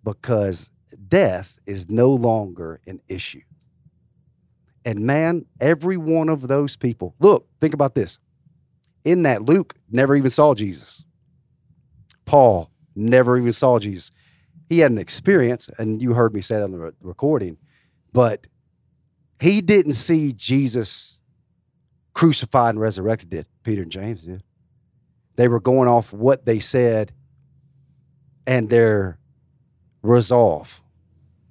[0.05, 0.71] because
[1.11, 3.43] death is no longer an issue.
[4.85, 8.19] And man, every one of those people, look, think about this.
[9.05, 11.05] In that, Luke never even saw Jesus.
[12.25, 14.11] Paul never even saw Jesus.
[14.69, 17.59] He had an experience, and you heard me say that on the re- recording,
[18.13, 18.47] but
[19.41, 21.19] he didn't see Jesus
[22.15, 24.43] crucified and resurrected, did Peter and James did.
[25.37, 27.13] They were going off what they said
[28.47, 29.19] and their
[30.03, 30.83] resolve,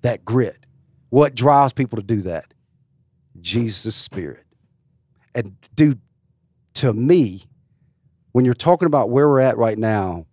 [0.01, 0.65] that grit.
[1.09, 2.53] What drives people to do that?
[3.41, 4.45] Jesus' spirit.
[5.33, 5.99] And dude,
[6.75, 7.43] to me,
[8.31, 10.25] when you're talking about where we're at right now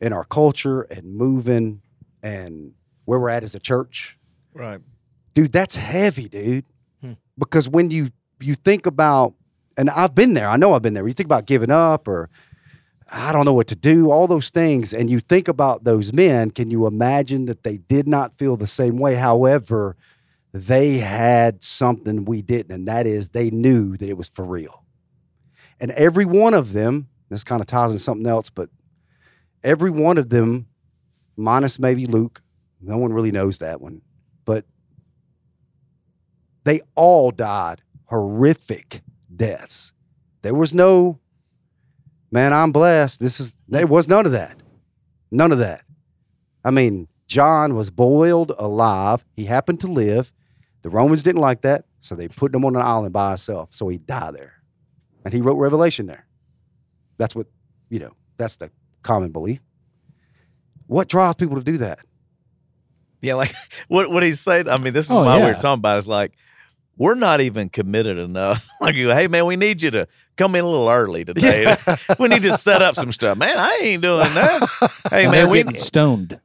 [0.00, 1.82] in our culture and moving
[2.22, 2.72] and
[3.04, 4.18] where we're at as a church,
[4.54, 4.80] Right.
[5.34, 6.64] dude, that's heavy, dude.
[7.00, 7.12] Hmm.
[7.38, 9.34] Because when you you think about,
[9.76, 11.06] and I've been there, I know I've been there.
[11.06, 12.30] You think about giving up or
[13.10, 16.50] I don't know what to do, all those things, and you think about those men.
[16.50, 19.14] Can you imagine that they did not feel the same way?
[19.14, 19.96] However,
[20.52, 24.84] they had something we didn't, and that is they knew that it was for real.
[25.80, 28.68] And every one of them, this kind of ties into something else, but
[29.62, 30.66] every one of them,
[31.36, 32.42] minus maybe Luke,
[32.80, 34.02] no one really knows that one,
[34.44, 34.64] but
[36.64, 39.02] they all died horrific
[39.34, 39.92] deaths.
[40.42, 41.20] There was no,
[42.30, 43.20] man, I'm blessed.
[43.20, 44.56] This is, there was none of that.
[45.30, 45.82] None of that.
[46.64, 49.24] I mean, John was boiled alive.
[49.36, 50.32] He happened to live.
[50.82, 53.74] The Romans didn't like that, so they put him on an island by himself.
[53.74, 54.54] So he died there.
[55.24, 56.26] And he wrote Revelation there.
[57.18, 57.46] That's what,
[57.90, 58.70] you know, that's the
[59.02, 59.60] common belief.
[60.86, 61.98] What drives people to do that?
[63.20, 63.52] Yeah, like
[63.88, 64.68] what what he's saying.
[64.68, 65.48] I mean, this is Oh, why we yeah.
[65.48, 65.98] were talking about.
[65.98, 66.32] Is like
[66.98, 68.68] we're not even committed enough.
[68.80, 71.76] like, you, hey man, we need you to come in a little early today.
[72.18, 73.38] we need to set up some stuff.
[73.38, 74.68] Man, I ain't doing that.
[75.10, 76.38] Hey man, they're we getting stoned.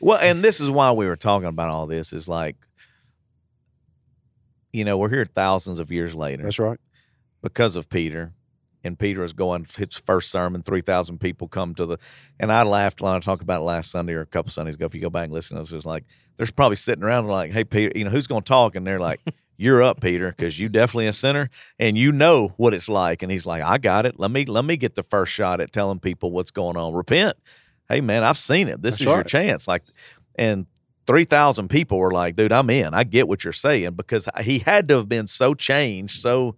[0.00, 2.12] well, and this is why we were talking about all this.
[2.12, 2.56] Is like,
[4.72, 6.78] you know, we're here thousands of years later That's right.
[7.42, 8.32] because of Peter.
[8.86, 10.62] And Peter is going his first sermon.
[10.62, 11.98] Three thousand people come to the,
[12.38, 14.84] and I laughed when I talked about it last Sunday or a couple Sundays ago.
[14.84, 16.04] If you go back and listen, to it was like
[16.36, 19.00] there's probably sitting around like, "Hey Peter, you know who's going to talk?" And they're
[19.00, 19.20] like,
[19.56, 23.30] "You're up, Peter, because you definitely a sinner and you know what it's like." And
[23.32, 24.18] he's like, "I got it.
[24.18, 26.92] Let me let me get the first shot at telling people what's going on.
[26.94, 27.36] Repent.
[27.88, 28.82] Hey man, I've seen it.
[28.82, 29.82] This That's is your chance." Like,
[30.36, 30.66] and.
[31.06, 32.94] 3,000 people were like, dude, I'm in.
[32.94, 36.18] I get what you're saying because he had to have been so changed.
[36.18, 36.56] So,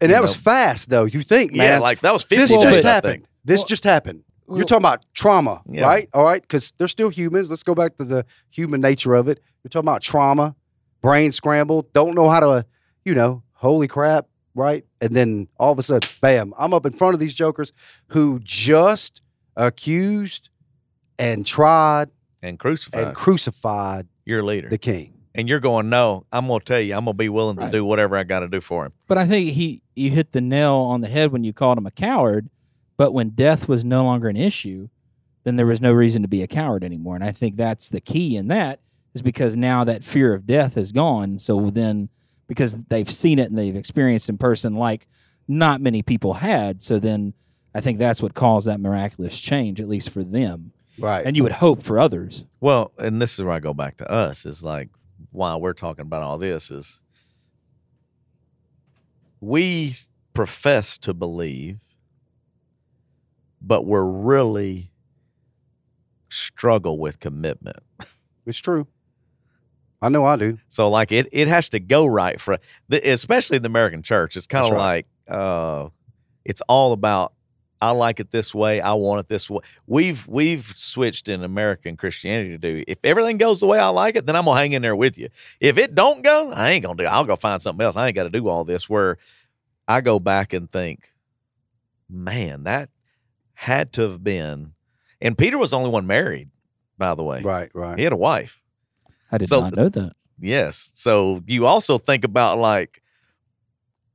[0.00, 1.04] And You that was fast, though.
[1.04, 1.74] You think, man.
[1.74, 3.28] yeah, like that was 50 this just but- happened.
[3.44, 4.24] This Well- just happened.
[4.52, 5.82] You're talking about trauma, Yeah.
[5.82, 6.08] right?
[6.12, 7.50] All right, because they're still humans.
[7.50, 9.40] Let's go back to the human nature of it.
[9.62, 10.56] You're talking about trauma,
[11.02, 12.66] brain scrambled, don't know how to,
[13.04, 14.84] you know, holy crap, right?
[15.00, 17.72] And then all of a sudden, bam, I'm up in front of these jokers
[18.08, 19.22] who just
[19.56, 20.50] accused
[21.18, 22.10] and tried
[22.42, 24.68] and crucified and crucified your leader.
[24.68, 25.14] the king.
[25.34, 27.70] and you're going, no, I'm going to tell you, I'm going to be willing to
[27.70, 28.92] do whatever I got to do for him.
[29.06, 31.86] But I think he you hit the nail on the head when you called him
[31.86, 32.48] a coward.
[32.96, 34.88] But when death was no longer an issue,
[35.44, 37.14] then there was no reason to be a coward anymore.
[37.14, 38.80] And I think that's the key in that
[39.18, 41.38] is because now that fear of death is gone.
[41.38, 42.08] So then
[42.46, 45.06] because they've seen it and they've experienced in person like
[45.48, 46.82] not many people had.
[46.82, 47.34] So then
[47.74, 50.72] I think that's what caused that miraculous change, at least for them.
[50.98, 51.26] Right.
[51.26, 52.46] And you would hope for others.
[52.60, 54.88] Well, and this is where I go back to us is like
[55.30, 57.02] why we're talking about all this is
[59.40, 59.92] we
[60.32, 61.80] profess to believe,
[63.60, 64.90] but we're really
[66.28, 67.78] struggle with commitment.
[68.46, 68.86] it's true.
[70.00, 70.58] I know I do.
[70.68, 72.58] So like it it has to go right for
[72.88, 74.36] the, especially the American church.
[74.36, 75.88] It's kind of That's like uh
[76.44, 77.32] it's all about
[77.80, 79.60] I like it this way, I want it this way.
[79.86, 84.16] We've we've switched in American Christianity to do if everything goes the way I like
[84.16, 85.28] it, then I'm gonna hang in there with you.
[85.60, 87.08] If it don't go, I ain't gonna do it.
[87.08, 87.96] I'll go find something else.
[87.96, 89.18] I ain't gotta do all this where
[89.86, 91.12] I go back and think,
[92.08, 92.90] man, that
[93.54, 94.74] had to have been
[95.20, 96.50] and Peter was the only one married,
[96.96, 97.42] by the way.
[97.42, 97.98] Right, right.
[97.98, 98.62] He had a wife.
[99.30, 100.12] I did So not know that.
[100.40, 100.90] Yes.
[100.94, 103.02] So you also think about like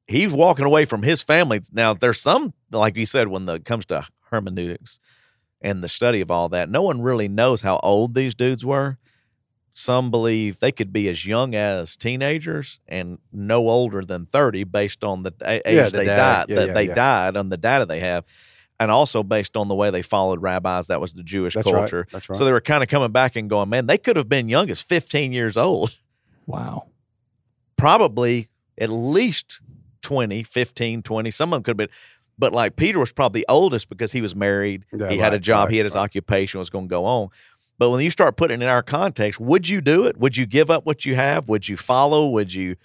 [0.07, 1.61] he's walking away from his family.
[1.71, 4.99] Now there's some like you said when the it comes to hermeneutics
[5.61, 8.97] and the study of all that, no one really knows how old these dudes were.
[9.75, 15.03] Some believe they could be as young as teenagers and no older than 30 based
[15.03, 16.15] on the a- age Yeah, the they data.
[16.21, 18.23] died Yeah, that yeah, they died on the data they have
[18.83, 21.97] and also based on the way they followed rabbis that was the Jewish That's culture.
[22.01, 22.09] right.
[22.11, 22.37] That's right.
[22.37, 24.69] So they were kind of coming back and going, man, they could have been young
[24.69, 25.97] as 15 years old
[26.45, 26.87] Wow.
[27.77, 29.59] probably at least
[30.01, 31.31] 20, 15, 20.
[31.31, 31.95] Some of them could have been,
[32.37, 34.85] but like Peter was probably the oldest because he was married.
[34.91, 35.65] Yeah, he had a job.
[35.65, 36.01] right, he had his right.
[36.01, 37.29] occupation, was going to go on.
[37.79, 40.17] But when you start putting it in our context, would you do it?
[40.17, 41.47] Would you give up what you have?
[41.49, 42.27] Would you follow?
[42.29, 42.75] Would you,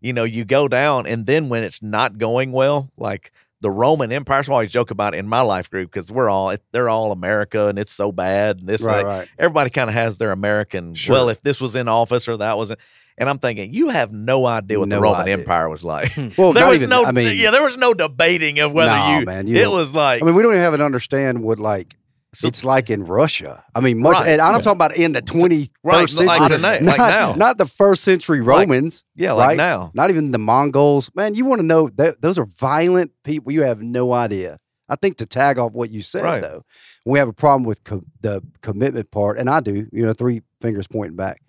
[0.00, 4.10] you know, you go down, and then when it's not going well, like the Roman
[4.12, 6.88] Empire, so I always joke about it in my life group because we're all they're
[6.88, 8.58] all America, and it's so bad.
[8.60, 9.28] And this, Right, like, right.
[9.38, 10.94] everybody kind of has their American.
[10.94, 11.14] Sure.
[11.14, 12.80] Well, if this was in office or that wasn't,
[13.18, 15.34] and I'm thinking, you have no idea what No the Roman idea.
[15.38, 16.10] Empire was like.
[16.12, 16.28] Hmm.
[16.38, 19.18] Well, there was even- no, I mean, yeah, there was no debating of whether Nah,
[19.18, 19.26] you.
[19.26, 21.96] man, you it was like, I mean, we don't even have an understand what like
[22.32, 23.64] So- it's like in Russia.
[23.74, 24.28] I mean, much, Right.
[24.28, 27.34] and I'm talking about in the 21st Right, century, like today- like not, now.
[27.34, 29.04] not the first century Like- Romans.
[29.16, 29.56] yeah, like right?
[29.56, 29.90] now.
[29.94, 31.10] Not even the Mongols.
[31.14, 31.88] Man, you want to know
[32.20, 33.52] those are violent people.
[33.52, 34.58] You have no idea.
[34.88, 36.42] I think to tag off what you said Right.
[36.42, 36.62] though,
[37.06, 39.86] we have a problem with co- the commitment part, and I do.
[39.92, 41.40] You know, three fingers pointing back,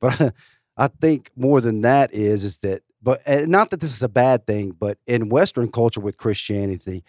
[0.00, 0.34] but
[0.76, 2.82] I think more than that is is that.
[3.00, 7.04] But not that this is a bad thing, but in Western culture with Christianity,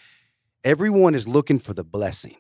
[0.64, 2.36] everyone is looking for the blessing.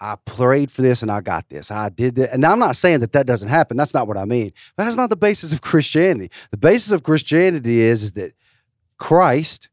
[0.00, 1.70] I prayed for this and I got this.
[1.70, 2.32] I did that.
[2.32, 3.76] And I'm not saying that that doesn't happen.
[3.76, 4.52] That's not what I mean.
[4.76, 6.30] But that's not the basis of Christianity.
[6.50, 8.32] The basis of Christianity is, is that
[8.96, 9.68] Christ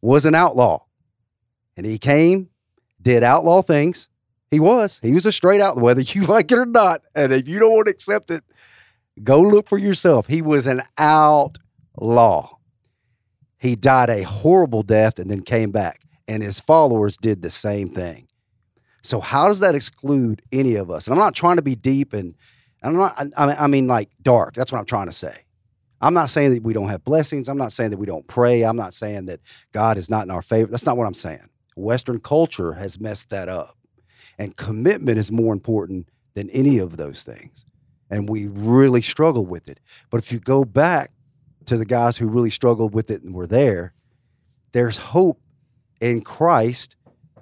[0.00, 0.84] was an outlaw
[1.76, 2.50] and he came,
[3.02, 4.08] did outlaw things.
[4.50, 5.00] He was.
[5.02, 7.02] He was a straight outlaw, whether you like it or not.
[7.14, 8.44] And if you don't want to accept it,
[9.24, 10.28] go look for yourself.
[10.28, 12.52] He was an outlaw.
[13.58, 16.02] He died a horrible death and then came back.
[16.28, 18.25] And his followers did the same thing.
[19.06, 21.06] So how does that exclude any of us?
[21.06, 22.34] And I'm not trying to be deep and
[22.82, 23.16] I'm not.
[23.36, 24.54] I, I mean- like dark.
[24.54, 25.44] That's what I'm trying to say.
[26.00, 27.48] I'm not saying that we don't have blessings.
[27.48, 28.62] I'm not saying that we don't pray.
[28.62, 29.40] I'm not saying that
[29.72, 30.70] God is not in our favor.
[30.70, 31.48] That's not what I'm saying.
[31.74, 33.76] Western culture has messed that up,
[34.38, 37.64] and commitment is more important than any of those things.
[38.10, 39.80] And we really struggle with it.
[40.10, 41.12] But if you go back
[41.64, 43.94] to the guys who really struggled with it and were there,
[44.72, 45.40] there's hope
[46.00, 46.94] in Christ.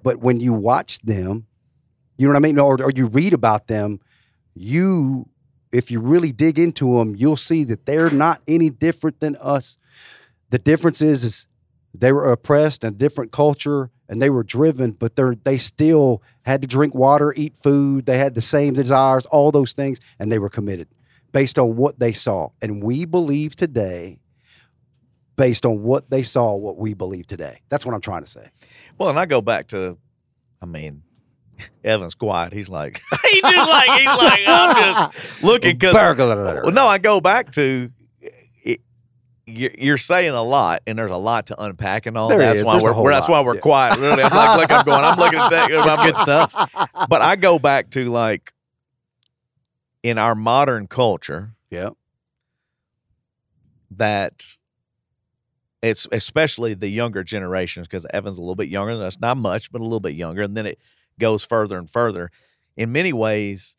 [0.03, 1.47] But when you watch them,
[2.17, 2.59] you know what I mean?
[2.59, 4.01] Or, or you read about them,
[4.55, 5.29] you,
[5.73, 9.79] if you really dig into them, you'll see that they're not any different than us.
[10.51, 11.47] The difference is, is
[11.93, 16.23] they were oppressed in a different culture and they were driven, but they're they still
[16.43, 20.31] had to drink water, eat food, they had the same desires, all those things, and
[20.31, 20.89] they were committed
[21.33, 22.51] based on what they saw.
[22.63, 24.21] And we believe today
[25.37, 27.61] based on what they saw, what we believe today.
[27.69, 28.51] That's what I'm trying to say.
[28.99, 29.99] Well, and I go back to,
[30.63, 31.03] I mean,
[31.85, 32.53] Evan's quiet.
[32.53, 34.75] He's like, he's just like, he's like, I'm
[35.11, 35.95] just looking because.
[35.95, 36.63] Burglar.
[36.65, 37.91] Well, no, I go back to.
[38.65, 38.81] It,
[39.47, 42.29] you're saying a lot, and there's a lot to unpack and all.
[42.31, 42.65] There that's is.
[42.65, 43.61] why we're, we're- that's why we're yeah.
[43.61, 43.99] quiet.
[43.99, 45.05] Really, I'm like, look, I'm going.
[45.05, 45.71] I'm looking at that.
[45.71, 47.09] I'm- good stuff.
[47.09, 48.53] But I go back to like,
[50.03, 51.91] in our modern culture, Yeah.
[53.91, 54.45] that
[55.83, 59.71] it's especially the younger generations because Evan's a little bit younger than us, not much,
[59.71, 60.79] but a little bit younger, and then it
[61.19, 62.31] goes further and further.
[62.77, 63.77] In many ways,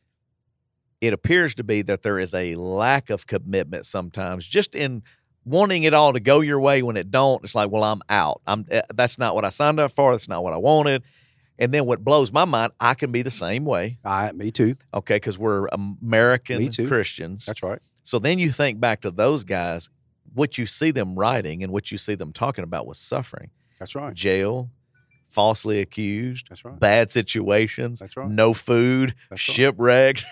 [1.02, 5.04] it appears to be that there is a lack of commitment sometimes, just in
[5.44, 6.82] wanting it all to go your way.
[6.82, 8.42] When it don't, it's like, well, I'm out.
[8.48, 10.12] I'm eh, that's not what I signed up for.
[10.14, 11.04] That's not what I wanted.
[11.58, 14.76] And then what blows my mind, I can be the same way, I, me too.
[14.94, 16.70] okay, because we're American.
[16.88, 17.46] Christians.
[17.46, 17.80] That's right.
[18.04, 19.90] So then you think back to those guys,
[20.34, 23.96] what you see them writing and what you see them talking about was suffering, That's
[23.96, 24.14] right.
[24.14, 24.70] jail,
[25.30, 26.80] falsely accused, That's right.
[26.80, 28.30] bad situations, That's right.
[28.30, 30.24] no food, That's right.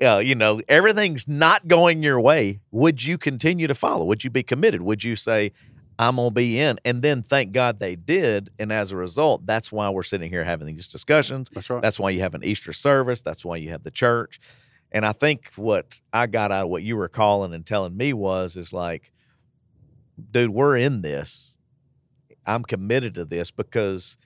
[0.00, 2.60] uh, you know, everything's not going your way.
[2.70, 4.04] Would you continue to follow?
[4.04, 4.82] Would you be committed?
[4.82, 5.52] Would you say,
[5.98, 6.78] I'm to be in?
[6.84, 8.50] And then thank God they did.
[8.58, 11.48] And as a result, that's why we're sitting here having these discussions.
[11.52, 11.82] That's right.
[11.82, 13.20] That's why you have an Easter service.
[13.20, 14.40] That's why you have the church.
[14.90, 18.12] And I think what I got out of what you were calling and telling me
[18.12, 19.12] was is like,
[20.30, 21.54] dude, we're in this.
[22.44, 24.18] I'm committed to this because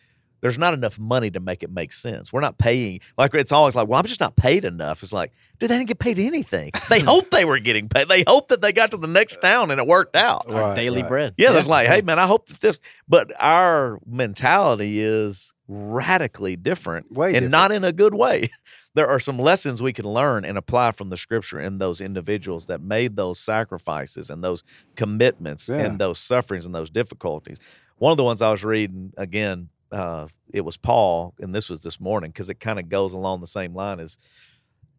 [0.47, 2.33] there's not enough money to make it make sense.
[2.33, 5.03] We're not paying like it's always like, well, I'm just not paid enough.
[5.03, 6.71] It's like, dude, they didn't get paid anything.
[6.89, 8.09] They hoped they were getting paid.
[8.09, 10.51] They hoped that they got to the next town and it worked out.
[10.51, 11.09] Right, Daily right.
[11.09, 11.35] bread.
[11.37, 12.79] Yeah, there's like, hey man, I hope that this,
[13.09, 17.51] but our mentality is radically different Way and different.
[17.51, 18.49] not in a good way.
[18.95, 22.65] There are some lessons we can learn and apply from the scripture in those individuals
[22.69, 25.81] that made those sacrifices and those commitments Yeah.
[25.81, 27.61] and those sufferings and those difficulties.
[27.99, 31.83] One of the ones I was reading again, uh, it was Paul, and this was
[31.83, 34.19] this morning because it kind of goes along the same line as,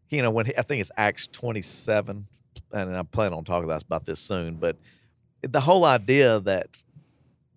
[0.08, 2.26] you know, when he, I think it's Acts 27,
[2.72, 4.76] and I plan on talking about this soon, but
[5.42, 6.68] the whole idea that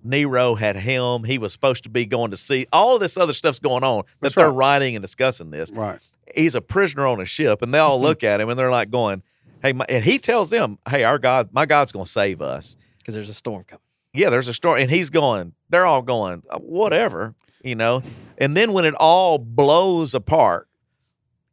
[0.03, 3.33] Nero had him, he was supposed to be going to see all of this other
[3.33, 4.55] stuff's going on that That's they're right.
[4.55, 5.71] writing and discussing this.
[5.71, 5.99] Right.
[6.35, 8.89] He's a prisoner on a ship, and they all look at him and they're like
[8.89, 9.21] going,
[9.61, 12.77] "Hey," my, and he tells them, "Hey, our God, my God's going to save us."
[12.97, 13.81] Because there's a storm coming.
[14.13, 15.53] Yeah, there's a story, and he's going.
[15.69, 18.01] They're all going, "Uh, whatever, you know.
[18.37, 20.67] And then when it all blows apart,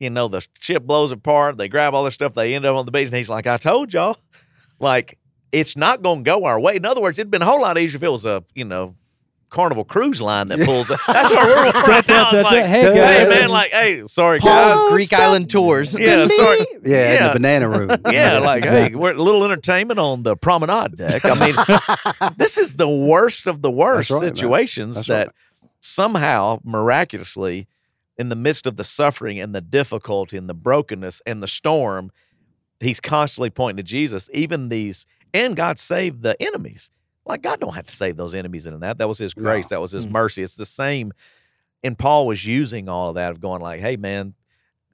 [0.00, 1.56] you know, the ship blows apart.
[1.56, 2.34] They grab all their stuff.
[2.34, 4.16] They end up on the beach, and he's like, "I told y'all."
[4.80, 5.18] Like
[5.52, 6.76] it's not going to go our way.
[6.76, 8.94] In other words, it'd been a whole lot easier if it was a you know
[9.50, 10.90] Carnival Cruise Line that pulls.
[10.90, 10.98] it.
[11.06, 11.74] That's where we're right
[12.04, 12.30] That's- now.
[12.30, 12.68] that's- that's like, it.
[12.68, 14.76] Hey, hey man, like hey, sorry guys.
[14.76, 15.94] Paul's Greek Island tours.
[15.98, 16.58] Yeah, sorry.
[16.84, 17.28] Yeah, in Yeah.
[17.28, 17.90] the banana room.
[18.12, 21.22] Yeah, like hey, we're a little entertainment on the promenade deck.
[21.24, 25.36] I mean, this is the worst of the worst right, situations that right.
[25.80, 27.66] somehow miraculously
[28.18, 32.10] in the midst of the suffering and the difficulty and the brokenness and the storm
[32.80, 36.90] he's constantly pointing to jesus even these and god saved the enemies
[37.28, 39.68] like god don't have to save those enemies in that that was his grace.
[39.68, 40.10] That was his Mm.
[40.12, 40.42] mercy.
[40.42, 41.12] It's the same.
[41.84, 44.34] And paul was using all of that of going like hey man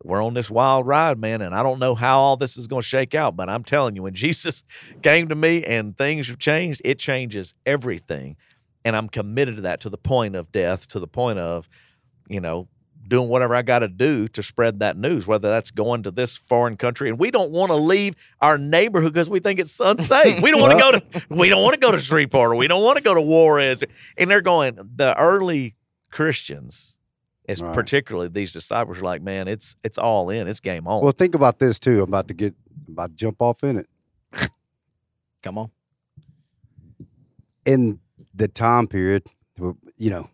[0.03, 2.83] we're on this wild ride man and i don't know how all this is going
[2.83, 4.65] to shake out but i'm telling you when jesus
[5.03, 8.37] came to me and things have changed it changes everything.
[8.87, 11.71] And I'm committed to that to the point of death, to the point of,
[12.29, 12.69] you know,
[13.07, 16.37] doing whatever I got to do to spread that news, whether that's going to this
[16.37, 17.09] foreign country.
[17.09, 20.43] And we don't want to leave our neighborhood because we think it's unsafe.
[20.43, 22.67] We don't want to go to we don't want to go to Shreveport or we
[22.69, 23.83] don't want to go to Juarez.
[24.17, 25.75] And they're going, the early
[26.11, 26.95] Christians,
[27.45, 27.75] it's Right.
[27.75, 31.03] particularly these disciples are like, man, it's it's all in, it's game on.
[31.03, 32.03] Well, think about this too.
[32.03, 32.55] I'm about to get
[32.89, 33.89] about to jump off in it.
[35.43, 35.71] Come on.
[37.67, 38.01] in
[38.35, 39.25] the time period,
[39.99, 40.29] you know,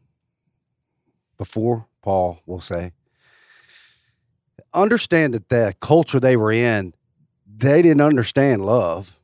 [1.36, 2.92] before Paul will say,
[4.72, 6.94] understand that the culture they were in,
[7.46, 9.18] they didn't understand love.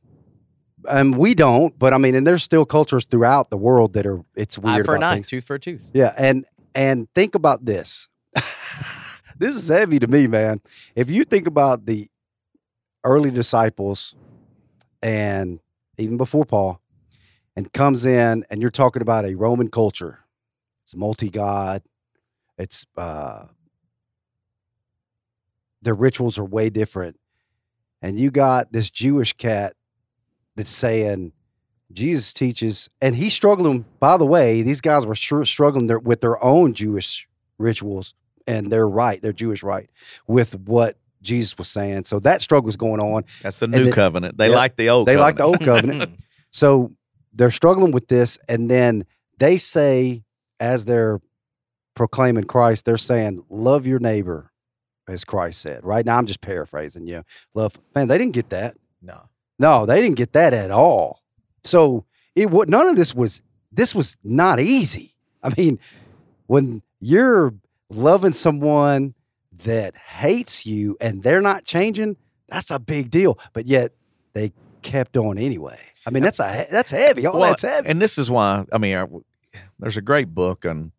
[0.89, 4.21] And we don't, but I mean, and there's still cultures throughout the world that are
[4.35, 4.81] it's weird.
[4.81, 5.89] Eye for an eye, tooth for a tooth.
[5.93, 8.07] Yeah, and and think about this.
[9.37, 10.61] this is heavy to me, man.
[10.95, 12.09] If you think about the
[13.03, 14.15] early disciples
[15.01, 15.59] and
[15.97, 16.79] even before Paul,
[17.57, 20.19] and comes in and you're talking about a Roman culture.
[20.85, 21.81] It's multi-god.
[22.57, 23.45] It's uh
[25.81, 27.19] their rituals are way different.
[28.01, 29.73] And you got this Jewish cat
[30.55, 31.33] that's saying
[31.91, 33.85] Jesus teaches, and he's struggling.
[33.99, 37.27] By the way, these guys were str- struggling their, with their own Jewish
[37.57, 38.13] rituals,
[38.45, 39.89] and they're right, they're Jewish right,
[40.27, 42.03] with what Jesus was saying.
[42.05, 43.23] So that struggle struggle's going on.
[43.41, 44.37] that's the new then- covenant.
[44.37, 44.55] They Yep.
[44.55, 45.27] like the old They covenant.
[45.27, 46.19] like the old covenant.
[46.49, 46.93] So
[47.33, 49.05] they're struggling with this, and then
[49.37, 50.23] they say,
[50.59, 51.19] as they're
[51.97, 54.51] proclaiming Christ, they're saying, "Love your neighbor,"
[55.07, 55.83] as Christ said.
[55.83, 57.07] Right now, I'm just paraphrasing.
[57.07, 57.23] You
[57.53, 58.07] love man.
[58.07, 58.77] They didn't get that.
[59.01, 59.23] no.
[59.59, 61.23] No, they didn't get that at all.
[61.63, 63.41] So it would none of this was
[63.71, 65.15] this was not easy.
[65.41, 65.79] I mean,
[66.45, 67.55] when you're
[67.89, 69.15] loving someone
[69.63, 72.17] that hates you and they're not changing,
[72.47, 73.39] that's a big deal.
[73.53, 73.93] But yet
[74.33, 74.51] they
[74.83, 75.79] kept on anyway.
[76.05, 77.25] I mean, that's a that's heavy.
[77.25, 77.89] All Well, that's heavy.
[77.89, 80.91] And this is why I mean, I- there's a great book on,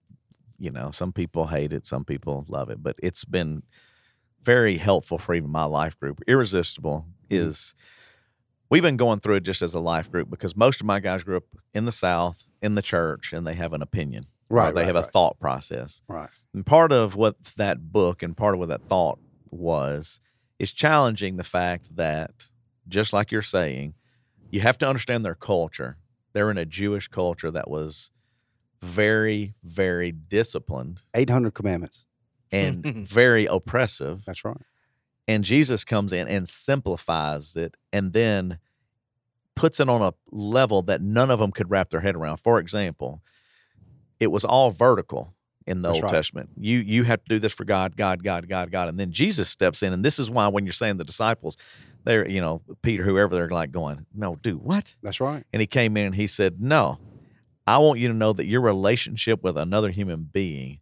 [0.59, 3.63] you know, some people hate it, some people love it, but it's been
[4.43, 6.21] very helpful for even my life group.
[6.27, 7.49] Irresistible Mm-hmm.
[7.49, 7.75] is.
[8.71, 11.25] We've been going through it just as a life group because most of my guys
[11.25, 14.25] grew up in the South, in the church, and they have an opinion.
[14.51, 16.01] Right, They right, have a thought process.
[16.09, 16.29] Right.
[16.55, 19.19] And part of what that book and part of what that thought
[19.51, 20.21] was
[20.59, 22.49] is challenging the fact that,
[22.89, 23.95] just like you're saying,
[24.51, 25.97] you have to understand their culture.
[26.35, 28.11] They're in a Jewish culture that was
[28.81, 32.07] very, very disciplined 800 commandments.
[32.53, 34.25] and very oppressive.
[34.25, 34.57] That's right.
[35.27, 38.59] And Jesus comes in and simplifies it and then
[39.55, 42.39] puts it on a level that none of them could wrap their head around.
[42.39, 43.21] For example,
[44.21, 45.35] it was all vertical
[45.67, 46.13] in the That's Old right.
[46.13, 46.51] Testament.
[46.57, 48.89] You you have to do this for God, God, God, God, God.
[48.89, 49.93] And then Jesus steps in.
[49.93, 51.59] And this is why when you're saying the disciples,
[52.05, 54.95] they're, you know, Peter, whoever, they're like going, No, do what?
[55.03, 55.45] That's right.
[55.53, 56.99] And he came in and he said, No,
[57.69, 60.81] I want you to know that your relationship with another human being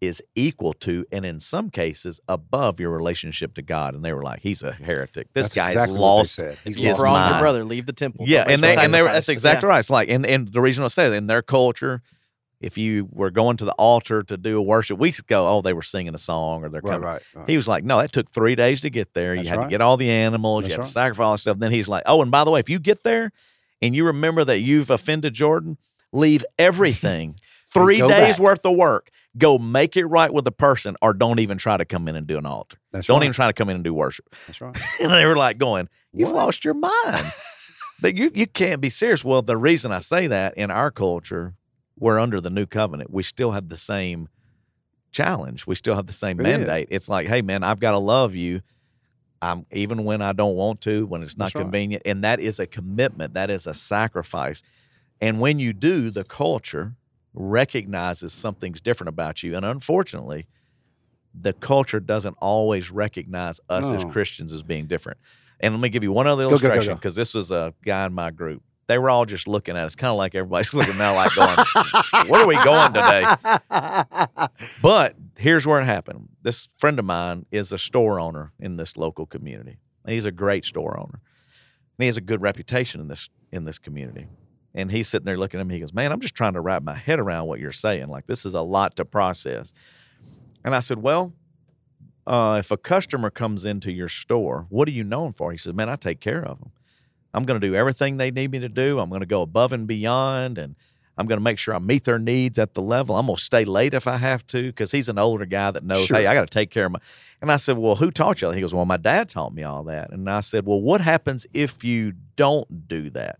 [0.00, 3.94] is equal to, and in some cases, above your relationship to God.
[3.94, 5.26] And they were like, He's a heretic.
[5.32, 6.34] This That's guy's exactly what they lost.
[6.34, 6.58] said.
[6.64, 8.24] He's If you lost wrong your brother, leave the temple.
[8.28, 9.70] Yeah, and they raise and they were that's exactly Yeah.
[9.74, 9.78] right.
[9.80, 12.00] It's like and and the reason I say that in their culture,
[12.60, 15.62] if you were going to the altar to do a worship, we could go, oh,
[15.62, 17.06] they were singing a song or they're Right, coming.
[17.08, 17.48] right, right.
[17.50, 19.34] He was like, no, that took three days to get there.
[19.34, 19.64] That's you had right.
[19.64, 20.86] to get all the animals, That's you had right.
[20.86, 21.58] to sacrifice all that stuff.
[21.58, 23.32] Then he's like, oh, and by the way, if you get there
[23.82, 25.76] and you remember that you've offended Jordan,
[26.12, 27.36] leave everything.
[27.72, 28.38] Three days back.
[28.38, 29.10] worth of work.
[29.36, 32.26] Go make it right with the person, or don't even try to come in and
[32.26, 32.78] do an altar.
[32.92, 33.24] That's don't right.
[33.26, 34.24] even try to come in and do worship.
[34.46, 34.76] That's right.
[35.00, 36.36] And they were like going, You've What?
[36.36, 37.32] lost your mind.
[38.00, 39.22] that you you can't be serious.
[39.22, 41.54] Well, the reason I say that in our culture,
[41.98, 43.10] we're under the new covenant.
[43.12, 44.28] We still have the same
[45.12, 45.66] challenge.
[45.66, 46.52] We still have the same It is.
[46.58, 46.88] mandate.
[46.90, 48.62] It's like, hey man, I've got to love you.
[49.40, 51.62] I'm even when I don't want to, when it's not That's right.
[51.62, 52.02] convenient.
[52.06, 53.34] And that is a commitment.
[53.34, 54.62] That is a sacrifice.
[55.20, 56.94] And when you do, the culture
[57.34, 59.56] recognizes something's different about you.
[59.56, 60.46] And unfortunately,
[61.34, 65.18] the culture doesn't always recognize us as Christians as being different.
[65.60, 66.50] And let me give you one other go.
[66.50, 68.62] illustration because this was a guy in my group.
[68.86, 72.28] They were all just looking at us, kind of like everybody's looking now, like going,
[72.28, 73.24] "Where are we going today?"
[74.82, 76.28] But here's where it happened.
[76.42, 79.78] This friend of mine is a store owner in this local community.
[80.06, 81.20] He's a great store owner.
[81.98, 84.26] And he has a good reputation in this in this community.
[84.74, 85.74] And he's sitting there looking at me.
[85.74, 88.08] He goes, "Man, I'm just trying to wrap my head around what you're saying.
[88.08, 89.72] Like this is a lot to process."
[90.64, 91.32] And I said, "Well,
[92.26, 95.72] uh, if a customer comes into your store, what are you known for?" He says,
[95.74, 96.70] "Man, I take care of them.
[97.34, 98.98] I'm going to do everything they need me to do.
[98.98, 100.76] I'm going to go above and beyond, and
[101.16, 103.16] I'm going to make sure I meet their needs at the level.
[103.16, 105.84] I'm going to stay late if I have to because he's an older guy that
[105.84, 106.16] knows, Sure.
[106.18, 107.00] hey, I got to take care of my.
[107.42, 108.48] And I said, well, who taught you?
[108.48, 108.54] that?
[108.54, 110.10] He goes, well, my dad taught me all that.
[110.10, 113.38] And I said, well, what happens if you don't do that?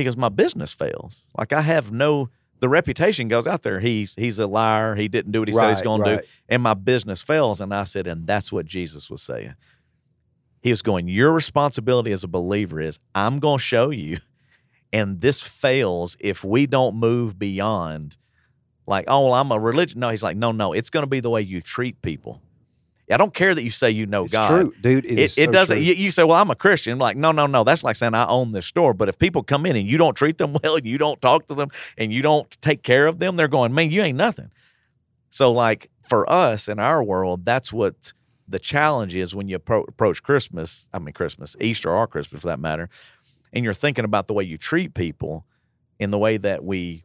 [0.00, 1.24] He goes, my business fails.
[1.36, 2.30] Like I have no.
[2.60, 3.80] The reputation goes out there.
[3.80, 4.94] He's he's a liar.
[4.94, 7.60] He didn't do what he said he's Right, going to do, and my business fails.
[7.60, 9.54] And I said, and that's what Jesus was saying.
[10.62, 14.18] He was going, your responsibility as a believer is I'm going to show you
[14.92, 18.16] and this fails if we don't move beyond
[18.86, 21.20] like oh well i'm a religion no he's like no no it's going to be
[21.20, 22.42] the way you treat people
[23.10, 25.04] i don't care that you say you know It's god true, dude.
[25.04, 25.84] it, is it so doesn't true.
[25.84, 28.14] you, you say well i'm a christian I'm like no no no that's like saying
[28.14, 30.76] i own this store but if people come in and you don't treat them well
[30.76, 33.74] and you don't talk to them and you don't take care of them they're going
[33.74, 34.50] man you ain't nothing
[35.30, 38.12] so like for us in our world that's what
[38.48, 42.48] the challenge is when you appro- approach christmas i mean christmas easter or christmas for
[42.48, 42.88] that matter
[43.52, 45.44] and you're thinking about the way you treat people
[45.98, 47.04] in the way that we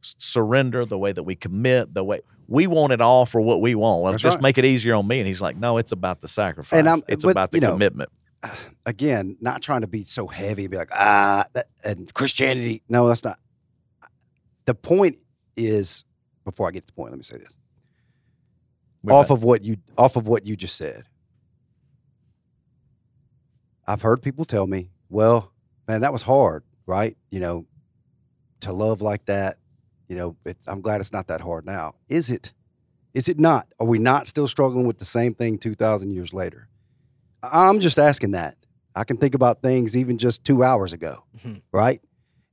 [0.00, 3.74] surrender the way that we commit the way we want it all for what we
[3.74, 4.42] want well That's just right.
[4.42, 7.02] make it easier on me and he's like no it's about the sacrifice And I'm-
[7.08, 8.10] it's but, about the you know, commitment
[8.86, 12.82] again, not trying to be so heavy and be like, ah, that, and Christianity.
[12.88, 13.38] No, that's not.
[14.66, 15.16] The point
[15.56, 16.04] is,
[16.44, 17.56] before I get to the point, let me say this.
[19.02, 21.04] We off of what you off of what you just said.
[23.86, 25.52] I've heard people tell me, "Well,
[25.88, 27.16] man, that was hard, right?
[27.30, 27.66] You know,
[28.60, 29.58] to love like that.
[30.08, 31.94] You know, it's, I'm glad it's not that hard now.
[32.08, 32.52] Is it?
[33.14, 33.66] Is it not?
[33.80, 36.68] Are we not still struggling with the same thing 2,000 years later?
[37.42, 38.56] I'm just asking that.
[38.94, 41.62] I can think about things even just two hours ago, Mhm.
[41.72, 42.00] right?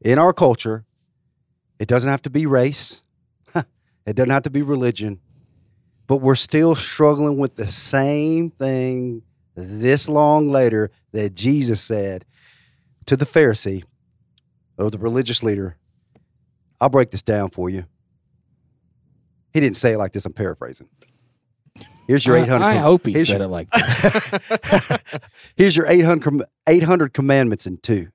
[0.01, 0.86] In our culture,
[1.80, 3.04] it doesn't have to be race,
[3.56, 5.20] it doesn't have to be religion,
[6.08, 9.22] but we're still struggling with the same thing
[9.56, 12.26] this long later that Jesus said
[13.06, 13.84] to the Pharisee
[14.78, 15.78] or the religious leader.
[16.82, 17.86] I'll break this down for you.
[19.53, 20.26] He didn't say it like this.
[20.26, 20.89] I'm paraphrasing.
[22.07, 22.65] Here's your 800.
[22.65, 25.21] I, com- hope he said your- it like that.
[25.55, 28.09] Here's your 800, com- 800 commandments in two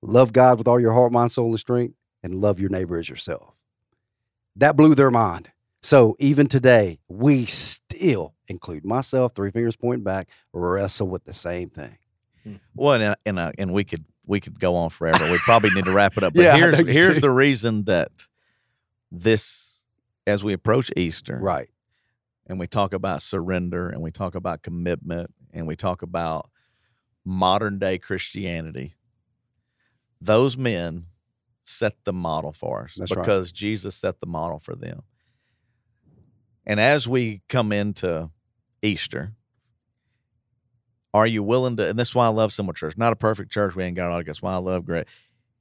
[0.00, 3.08] love God with all your heart, mind, soul, and strength, and love your neighbor as
[3.08, 3.54] yourself.
[4.56, 5.50] That blew their mind.
[5.82, 11.68] So even today, we still, include myself, three fingers pointing back, wrestle with the same
[11.70, 11.98] thing.
[12.74, 15.24] Well, and and, uh, and we could we could go on forever.
[15.32, 16.34] We probably need to wrap it up.
[16.34, 17.20] But Yeah, here's here's do.
[17.22, 18.12] the reason that
[19.10, 19.84] this,
[20.26, 21.70] as we approach Easter, Right.
[22.46, 26.50] and we talk about surrender, and we talk about commitment, and we talk about
[27.24, 28.94] modern day Christianity.
[30.20, 31.06] Those men
[31.64, 33.22] set the model for us That's right.
[33.22, 35.02] because Jesus set the model for them.
[36.66, 38.30] And as we come into
[38.82, 39.32] Easter,
[41.18, 41.88] are you willing to?
[41.88, 42.96] And this is why I love Simple Church.
[42.96, 43.74] Not a perfect church.
[43.74, 44.22] We ain't got all.
[44.22, 45.06] That's why I love great.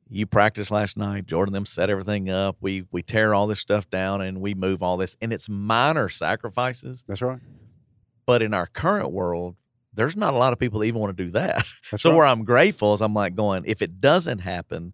[0.09, 1.25] You practiced last night.
[1.25, 2.57] Jordan them set everything up.
[2.61, 5.17] We we tear all this stuff down and we move all this.
[5.21, 7.03] And it's minor sacrifices.
[7.07, 7.39] That's right.
[8.25, 9.55] But in our current world,
[9.93, 11.65] there's not a lot of people that even want to do that.
[11.91, 12.17] That's so right.
[12.17, 14.93] where I'm grateful is I'm like going, if it doesn't happen,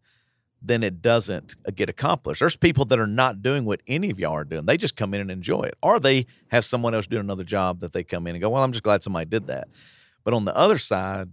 [0.61, 2.39] then it doesn't get accomplished.
[2.39, 4.65] There's people that are not doing what any of y'all are doing.
[4.65, 5.75] They just come in and enjoy it.
[5.83, 8.63] Or they have someone else doing another job that they come in and go, well,
[8.63, 9.67] I'm just glad somebody did that.
[10.23, 11.29] But on the other side,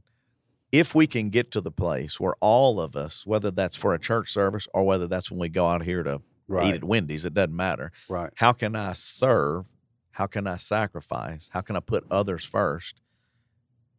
[0.72, 3.98] if we can get to the place where all of us, whether that's for a
[3.98, 6.74] church service or whether that's when we go out here to eat Right.
[6.74, 8.30] at Wendy's, it doesn't matter Right.
[8.36, 9.66] how can I serve?
[10.12, 11.48] How can I sacrifice?
[11.52, 13.00] How can I put others first?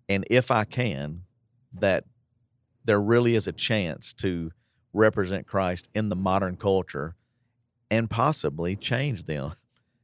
[0.10, 1.24] And if I can,
[1.74, 2.04] that
[2.84, 4.52] there really is a chance to
[4.94, 7.16] represent Christ in the modern culture
[7.89, 9.54] and possibly change them.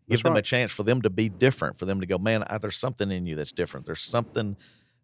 [0.10, 2.44] Give That's them a chance for them to be different, for them to go, man,
[2.48, 3.86] I, there's something in you that's different.
[3.86, 4.56] There's something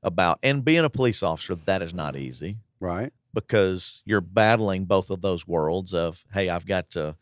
[0.01, 3.11] about, and being a police officer, that is not easy Right.
[3.33, 7.15] because you're battling both of those worlds of hey i've got to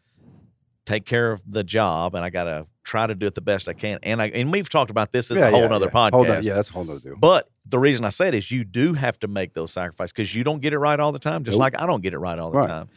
[0.88, 3.70] take care of the job and i got to try to do it the best
[3.70, 6.30] i can and i and we've talked about this as a whole other podcast Hold
[6.32, 6.44] on.
[6.44, 7.16] Yeah, that's a whole nother deal.
[7.20, 10.34] but the reason i say it is you do have to make those sacrifices because
[10.34, 11.62] you don't get it right all the time just Nope.
[11.74, 12.68] like i don't get it right all the Right.
[12.68, 12.90] time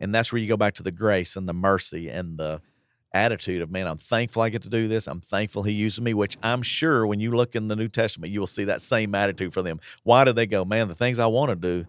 [0.00, 2.62] and that's where you go back to the grace and the mercy and the
[3.12, 5.06] attitude of man, I'm thankful I get to do this.
[5.06, 8.32] I'm thankful he uses me, which I'm sure when you look in the New Testament,
[8.32, 9.80] you will see that same attitude for them.
[10.02, 11.86] Why do they go, man, the things I want to do,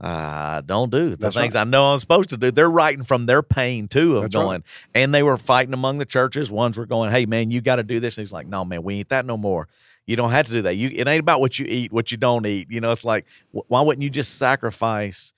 [0.00, 1.10] I don't do.
[1.10, 1.60] The That's things right.
[1.60, 2.50] I know I'm supposed to do.
[2.50, 4.42] They're writing from their pain too of That's right.
[4.42, 4.64] going.
[4.94, 6.50] And they were fighting among the churches.
[6.50, 8.18] Ones were going, Hey man, you got to do this.
[8.18, 9.68] And he's like, No, man, we ain't that no more.
[10.04, 10.74] You don't have to do that.
[10.74, 12.68] You it ain't about what you eat, what you don't eat.
[12.68, 15.34] You know, it's like wh- why wouldn't you just sacrifice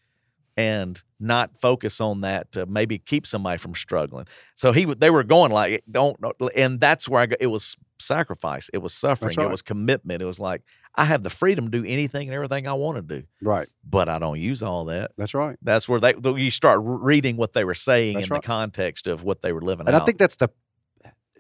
[0.56, 4.26] and not focus on that to maybe keep somebody from struggling?
[4.54, 6.16] So he they were going like don't
[6.56, 8.68] and that's where I go, it was sacrifice.
[8.72, 9.36] It was suffering.
[9.36, 9.46] right.
[9.46, 10.20] It was commitment.
[10.20, 10.62] It was like
[10.96, 13.66] I have the freedom to do anything and everything I want to do, Right.
[13.88, 15.12] but I don't use all that.
[15.16, 15.56] That's right.
[15.62, 18.42] That's where they you start reading what they were saying That's in right.
[18.42, 20.02] the context of what they were living And out.
[20.02, 20.48] I think that's the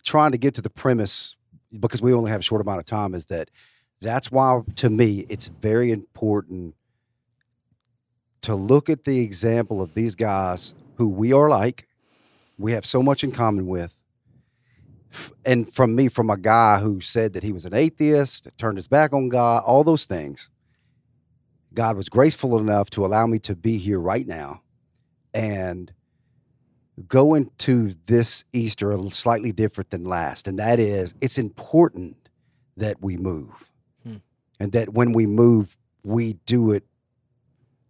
[0.02, 1.36] trying to get to the premise
[1.78, 3.50] because we only have a short amount of time is that
[4.00, 6.74] that's why to me it's very important
[8.44, 11.86] to look at the example of these guys who we are like
[12.58, 14.00] we have so much in common with
[15.44, 18.88] and from me from a guy who said that he was an atheist turned his
[18.88, 20.50] back on god all those things
[21.72, 24.60] god was graceful enough to allow me to be here right now
[25.32, 25.92] and
[27.08, 32.28] go into this Easter a slightly different than last, and that is it's important
[32.76, 33.72] that we move,
[34.04, 34.16] Hmm.
[34.60, 36.84] and that when we move, we do it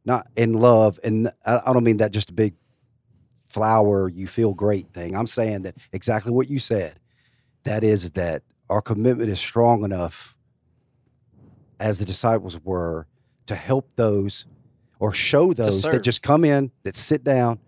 [0.05, 1.00] not in love.
[1.02, 2.55] And I, don't mean that just a big
[3.46, 5.16] flower, you feel great thing.
[5.16, 6.98] I'm saying that exactly what you said.
[7.62, 10.36] That is that our commitment is strong enough,
[11.80, 13.07] as the disciples were,
[13.46, 14.46] to help those
[14.98, 17.59] or show those that just come in, that sit down,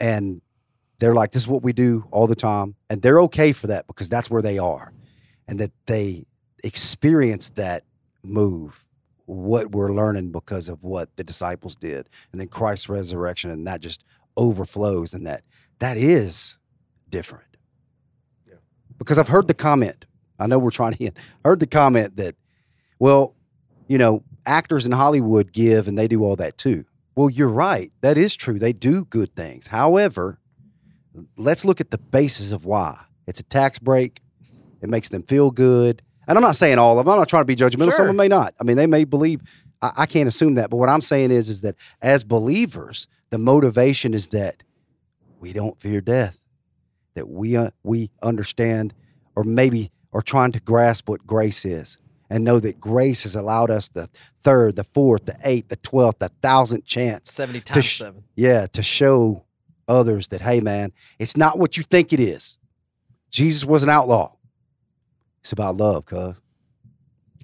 [0.00, 0.40] and
[0.98, 2.74] they're like, this is what we do all the time.
[2.88, 4.92] And they're okay for that because that's where they are.
[5.48, 6.26] And that they
[6.64, 7.84] experience that
[8.22, 8.85] move,
[9.26, 12.08] what we're learning because of what the disciples did.
[12.32, 14.04] And then Christ's resurrection, and that just
[14.36, 15.14] overflows.
[15.14, 15.42] And that
[15.78, 16.58] that is
[17.10, 17.44] different.
[18.98, 20.06] Because I've heard the comment,
[20.38, 22.34] I know we're trying to end, heard the comment that,
[22.98, 23.34] well,
[23.88, 26.84] you know, actors in Hollywood give and they do all that too.
[27.14, 27.92] Well, you're right.
[28.00, 28.58] That is true.
[28.58, 29.66] They do good things.
[29.66, 30.38] However,
[31.36, 32.98] let's look at the basis of why.
[33.26, 34.20] It's a tax break.
[34.82, 36.02] It makes them feel good.
[36.26, 37.12] And I'm not saying all of them.
[37.12, 37.92] I'm not trying to be judgmental.
[37.92, 38.54] Some of them may not.
[38.60, 39.40] I mean, they may believe.
[39.80, 40.70] I, I can't assume that.
[40.70, 44.62] But what I'm saying is, is that as believers, the motivation is that
[45.38, 46.40] we don't fear death.
[47.14, 48.92] That we uh, we understand,
[49.34, 51.98] or maybe are trying to grasp what grace is,
[52.28, 54.10] and know that grace has allowed us the
[54.40, 58.24] third, the fourth, the eighth, the twelfth, the thousandth chance 70 times sh- seven.
[58.34, 59.44] yeah, to show
[59.88, 62.58] others that, hey, man, it's not what you think it is.
[63.30, 64.32] Jesus was an outlaw.
[65.46, 66.34] It's about love, cuz.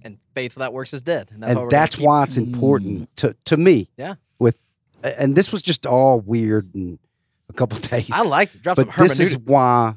[0.02, 1.30] And faith without works is dead.
[1.32, 3.14] And that's And why that's, keep- why it's important mm.
[3.14, 3.90] to, to me.
[3.96, 4.16] Yeah.
[4.40, 4.60] With
[5.04, 6.98] and this was just all weird and
[7.48, 8.10] a couple days.
[8.12, 8.62] I liked it.
[8.62, 9.94] Drop but some this is why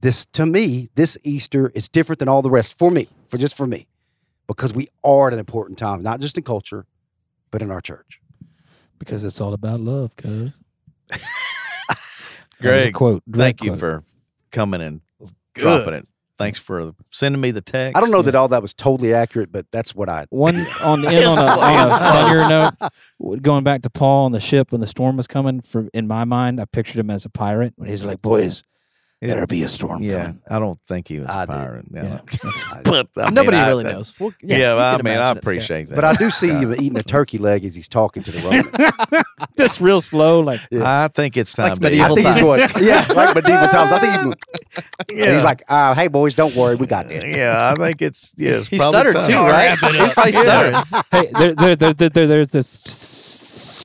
[0.00, 3.56] this to me, this Easter is different than all the rest for me, for just
[3.56, 3.86] for me.
[4.48, 6.86] Because we are at an important time, not just in culture,
[7.52, 8.20] but in our church.
[8.98, 10.16] because it's all about love.
[10.16, 10.58] Cuz
[12.60, 13.22] Greg, quote.
[13.30, 14.02] thank direct you for
[14.50, 15.00] coming and
[15.54, 16.08] dropping it.
[16.38, 17.96] Thanks for sending me the text.
[17.96, 21.02] I don't know that all that was totally accurate, but that's what I One on
[21.02, 21.98] the end on a, on a
[22.78, 25.60] funnier note, going back to Paul on the ship when the storm was coming.
[25.60, 28.62] For in my mind, I pictured him as a pirate when he's like, "Boys,
[29.20, 29.28] Yeah.
[29.34, 31.86] there'll be a storm Yeah, coming." I don't think he was I a pirate.
[31.92, 32.80] Yeah, Yeah.
[32.84, 34.14] but I mean, Nobody I- really that- knows.
[34.20, 35.36] Well, Yeah, you I mean, I imagine it, Scott.
[35.38, 35.94] appreciate that.
[35.96, 39.14] But I do see you eating a turkey leg as he's talking to the Romans.
[39.56, 40.40] that's real slow.
[40.40, 41.04] Like Yeah.
[41.04, 42.72] I think it's time Like medieval I think he's times.
[42.72, 43.92] going, yeah, like medieval times.
[43.92, 44.34] I think
[45.08, 45.34] he's, Yeah.
[45.34, 46.76] he's like, uh, hey, boys, don't worry.
[46.76, 47.24] We got this.
[47.24, 48.58] yeah, I think it's yeah.
[48.58, 49.26] It's He probably stuttered time.
[49.26, 49.78] too, right?
[49.78, 50.82] He's probably Yeah.
[50.82, 51.04] stuttering.
[51.10, 52.92] hey, there, there, there, there, there- there's this s-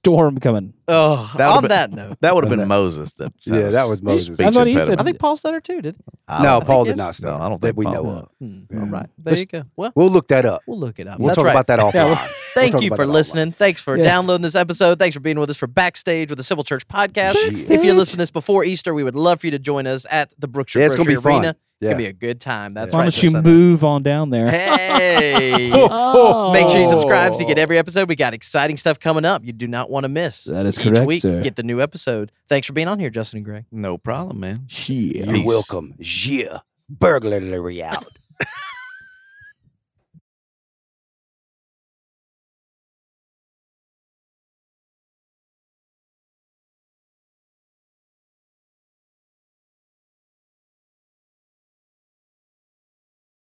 [0.03, 0.73] storm coming.
[0.89, 2.17] Oh, That would've on been- that note.
[2.19, 3.13] That would have been Moses.
[3.13, 4.37] That Yeah, that was Moses.
[4.41, 6.43] I thought he said- I think Paul stuttered too, did he?
[6.43, 7.37] No, Paul did not stutter.
[7.37, 8.11] No, I don't that think we Paul know did.
[8.11, 8.29] of.
[8.39, 8.79] Hmm, Yeah.
[8.81, 9.09] All right.
[9.17, 9.63] There Let's- you go.
[9.77, 10.61] Well, We'll look that up.
[10.67, 11.19] we'll look it up.
[11.19, 11.51] We'll That's talk right.
[11.51, 11.93] about that offline.
[11.93, 13.13] Yeah, well, We'll Thank talk you for that offline.
[13.13, 13.51] listening.
[13.53, 14.03] Thanks for Yeah.
[14.03, 14.99] downloading this episode.
[14.99, 17.33] Thanks for being with us for Backstage with the Simple Church Podcast.
[17.33, 17.69] Backstage.
[17.71, 20.05] If you're listening to this before Easter, we would love for you to join us
[20.11, 21.55] at the Brookshire Yeah, it's gonna Grocery be fun.
[21.83, 21.85] Arena.
[21.85, 21.93] It's Yeah.
[21.93, 22.73] gonna be a good time.
[22.73, 23.05] That's Why right.
[23.05, 23.49] don't you Sunday.
[23.49, 24.49] move on down there?
[24.49, 25.71] Hey.
[25.73, 26.51] Oh.
[26.53, 27.61] Make sure you subscribe so you get oh.
[27.61, 28.09] every episode.
[28.09, 29.43] We got exciting stuff coming up.
[29.45, 30.45] You do not want to miss.
[30.45, 31.41] That is Each correct, week, sir.
[31.41, 32.31] get the new episode.
[32.47, 33.65] Thanks for being on here, Justin and Greg.
[33.71, 34.65] No problem, man.
[34.67, 35.25] Shit.
[35.27, 35.95] You're welcome.
[35.99, 36.59] Yeah.
[36.89, 38.07] Burglary out.